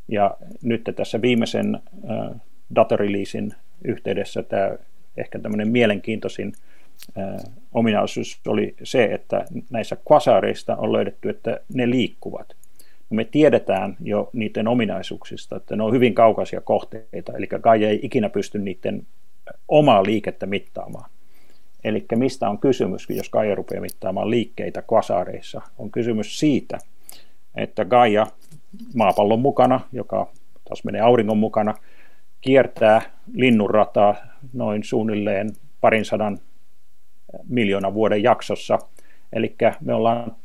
[0.08, 2.40] Ja nyt tässä viimeisen äh,
[2.74, 3.52] datareleasin
[3.84, 4.76] yhteydessä tämä
[5.16, 6.52] ehkä tämmöinen mielenkiintoisin
[7.72, 12.56] ominaisuus oli se, että näissä kvasaareista on löydetty, että ne liikkuvat.
[13.14, 18.28] Me tiedetään jo niiden ominaisuuksista, että ne on hyvin kaukaisia kohteita, eli Gaia ei ikinä
[18.28, 19.06] pysty niiden
[19.68, 21.10] omaa liikettä mittaamaan.
[21.84, 25.62] Eli mistä on kysymys, jos Gaia rupeaa mittaamaan liikkeitä kvasaareissa?
[25.78, 26.78] On kysymys siitä,
[27.54, 28.26] että Gaia
[28.94, 30.32] maapallon mukana, joka
[30.64, 31.74] taas menee auringon mukana,
[32.40, 33.02] kiertää
[33.34, 34.16] linnunrataa
[34.52, 35.50] noin suunnilleen
[35.80, 36.38] parin sadan
[37.48, 38.78] miljoonan vuoden jaksossa.
[39.32, 40.36] Eli me ollaan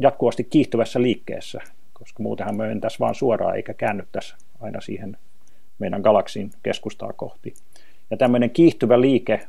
[0.00, 1.60] jatkuvasti kiihtyvässä liikkeessä,
[1.98, 5.16] koska muutenhan me mentäisiin vaan suoraan eikä käännyttäisi aina siihen
[5.78, 7.54] meidän galaksin keskustaa kohti.
[8.10, 9.40] Ja tämmöinen kiihtyvä liike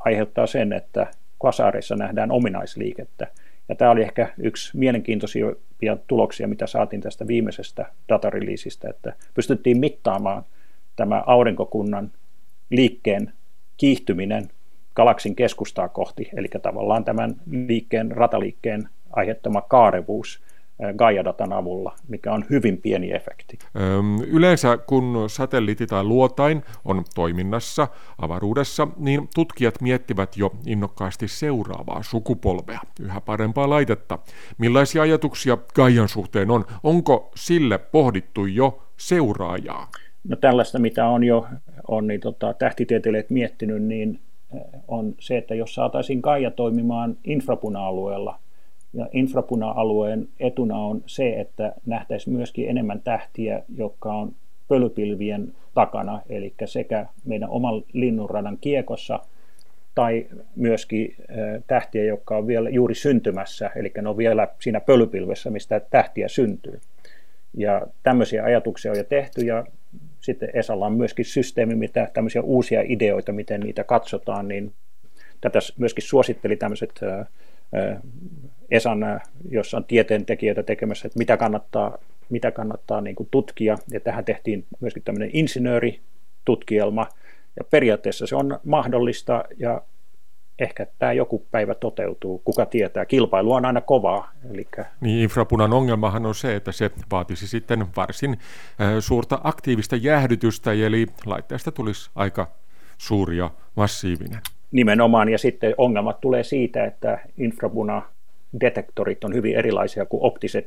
[0.00, 1.06] aiheuttaa sen, että
[1.40, 3.26] kvasaareissa nähdään ominaisliikettä.
[3.68, 5.46] Ja tämä oli ehkä yksi mielenkiintoisia
[6.06, 10.44] tuloksia, mitä saatiin tästä viimeisestä datareleasista, että pystyttiin mittaamaan
[10.96, 12.12] tämä aurinkokunnan
[12.70, 13.32] liikkeen
[13.76, 14.48] kiihtyminen
[14.94, 20.42] galaksin keskustaa kohti, eli tavallaan tämän liikkeen, rataliikkeen aiheuttama kaarevuus
[20.96, 23.58] Gaia-datan avulla, mikä on hyvin pieni efekti.
[24.26, 32.80] Yleensä kun satelliitti tai luotain on toiminnassa avaruudessa, niin tutkijat miettivät jo innokkaasti seuraavaa sukupolvea,
[33.00, 34.18] yhä parempaa laitetta.
[34.58, 36.64] Millaisia ajatuksia Gaian suhteen on?
[36.82, 39.88] Onko sille pohdittu jo seuraajaa?
[40.28, 41.46] No tällaista, mitä on jo
[41.88, 44.20] on, niin tota, tähtitieteilijät miettinyt, niin
[44.88, 48.38] on se, että jos saataisiin Gaia toimimaan infrapuna-alueella–
[48.94, 54.32] ja infrapuna-alueen etuna on se, että nähtäisiin myöskin enemmän tähtiä, jotka on
[54.68, 59.20] pölypilvien takana, eli sekä meidän oman linnunradan kiekossa
[59.94, 60.26] tai
[60.56, 61.16] myöskin
[61.66, 66.80] tähtiä, jotka on vielä juuri syntymässä, eli ne on vielä siinä pölypilvessä, mistä tähtiä syntyy.
[67.56, 69.64] Ja tämmöisiä ajatuksia on jo tehty ja
[70.20, 74.72] sitten Esalla on myöskin systeemi, mitä tämmöisiä uusia ideoita, miten niitä katsotaan, niin
[75.40, 77.00] tätä myöskin suositteli tämmöiset
[78.72, 79.20] Esan,
[79.50, 81.98] jossa on tieteentekijöitä tekemässä, että mitä kannattaa,
[82.30, 83.78] mitä kannattaa niin kuin tutkia.
[83.90, 87.06] Ja tähän tehtiin myöskin tämmöinen insinööritutkielma.
[87.56, 89.82] Ja periaatteessa se on mahdollista ja
[90.58, 93.04] ehkä tämä joku päivä toteutuu, kuka tietää.
[93.04, 94.30] Kilpailu on aina kovaa.
[94.50, 94.84] Elikkä...
[95.00, 98.38] Niin, infrapunan ongelmahan on se, että se vaatisi sitten varsin
[99.00, 102.50] suurta aktiivista jäähdytystä, eli laitteesta tulisi aika
[102.98, 104.40] suuri ja massiivinen.
[104.70, 108.02] Nimenomaan, ja sitten ongelmat tulee siitä, että infrapuna
[108.60, 110.66] detektorit on hyvin erilaisia kuin optiset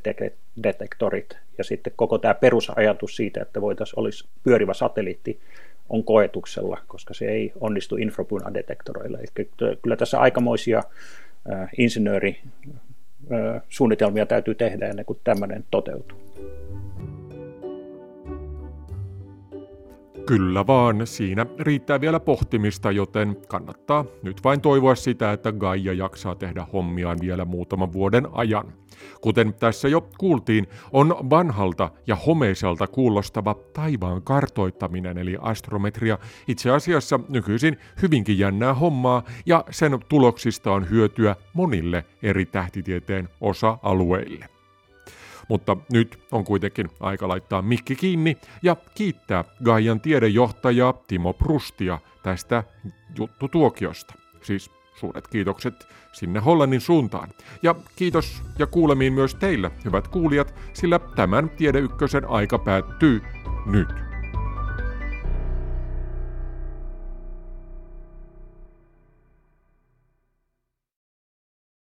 [0.62, 1.36] detektorit.
[1.58, 5.40] Ja sitten koko tämä perusajatus siitä, että voitaisiin olisi pyörivä satelliitti,
[5.88, 9.18] on koetuksella, koska se ei onnistu infrapunadetektoroilla.
[9.18, 9.26] Eli
[9.82, 10.82] kyllä tässä aikamoisia
[11.52, 16.18] äh, insinöörisuunnitelmia täytyy tehdä ennen kuin tämmöinen toteutuu.
[20.26, 26.34] Kyllä vaan, siinä riittää vielä pohtimista, joten kannattaa nyt vain toivoa sitä, että Gaia jaksaa
[26.34, 28.72] tehdä hommiaan vielä muutaman vuoden ajan.
[29.20, 36.18] Kuten tässä jo kuultiin, on vanhalta ja homeiselta kuulostava taivaan kartoittaminen eli astrometria
[36.48, 44.55] itse asiassa nykyisin hyvinkin jännää hommaa ja sen tuloksista on hyötyä monille eri tähtitieteen osa-alueille.
[45.48, 52.64] Mutta nyt on kuitenkin aika laittaa mikki kiinni ja kiittää Gaian tiedejohtajaa Timo Prustia tästä
[53.18, 54.14] juttutuokiosta.
[54.42, 57.28] Siis suuret kiitokset sinne Hollannin suuntaan.
[57.62, 63.22] Ja kiitos ja kuulemiin myös teille, hyvät kuulijat, sillä tämän Tiedeykkösen aika päättyy
[63.66, 63.88] nyt.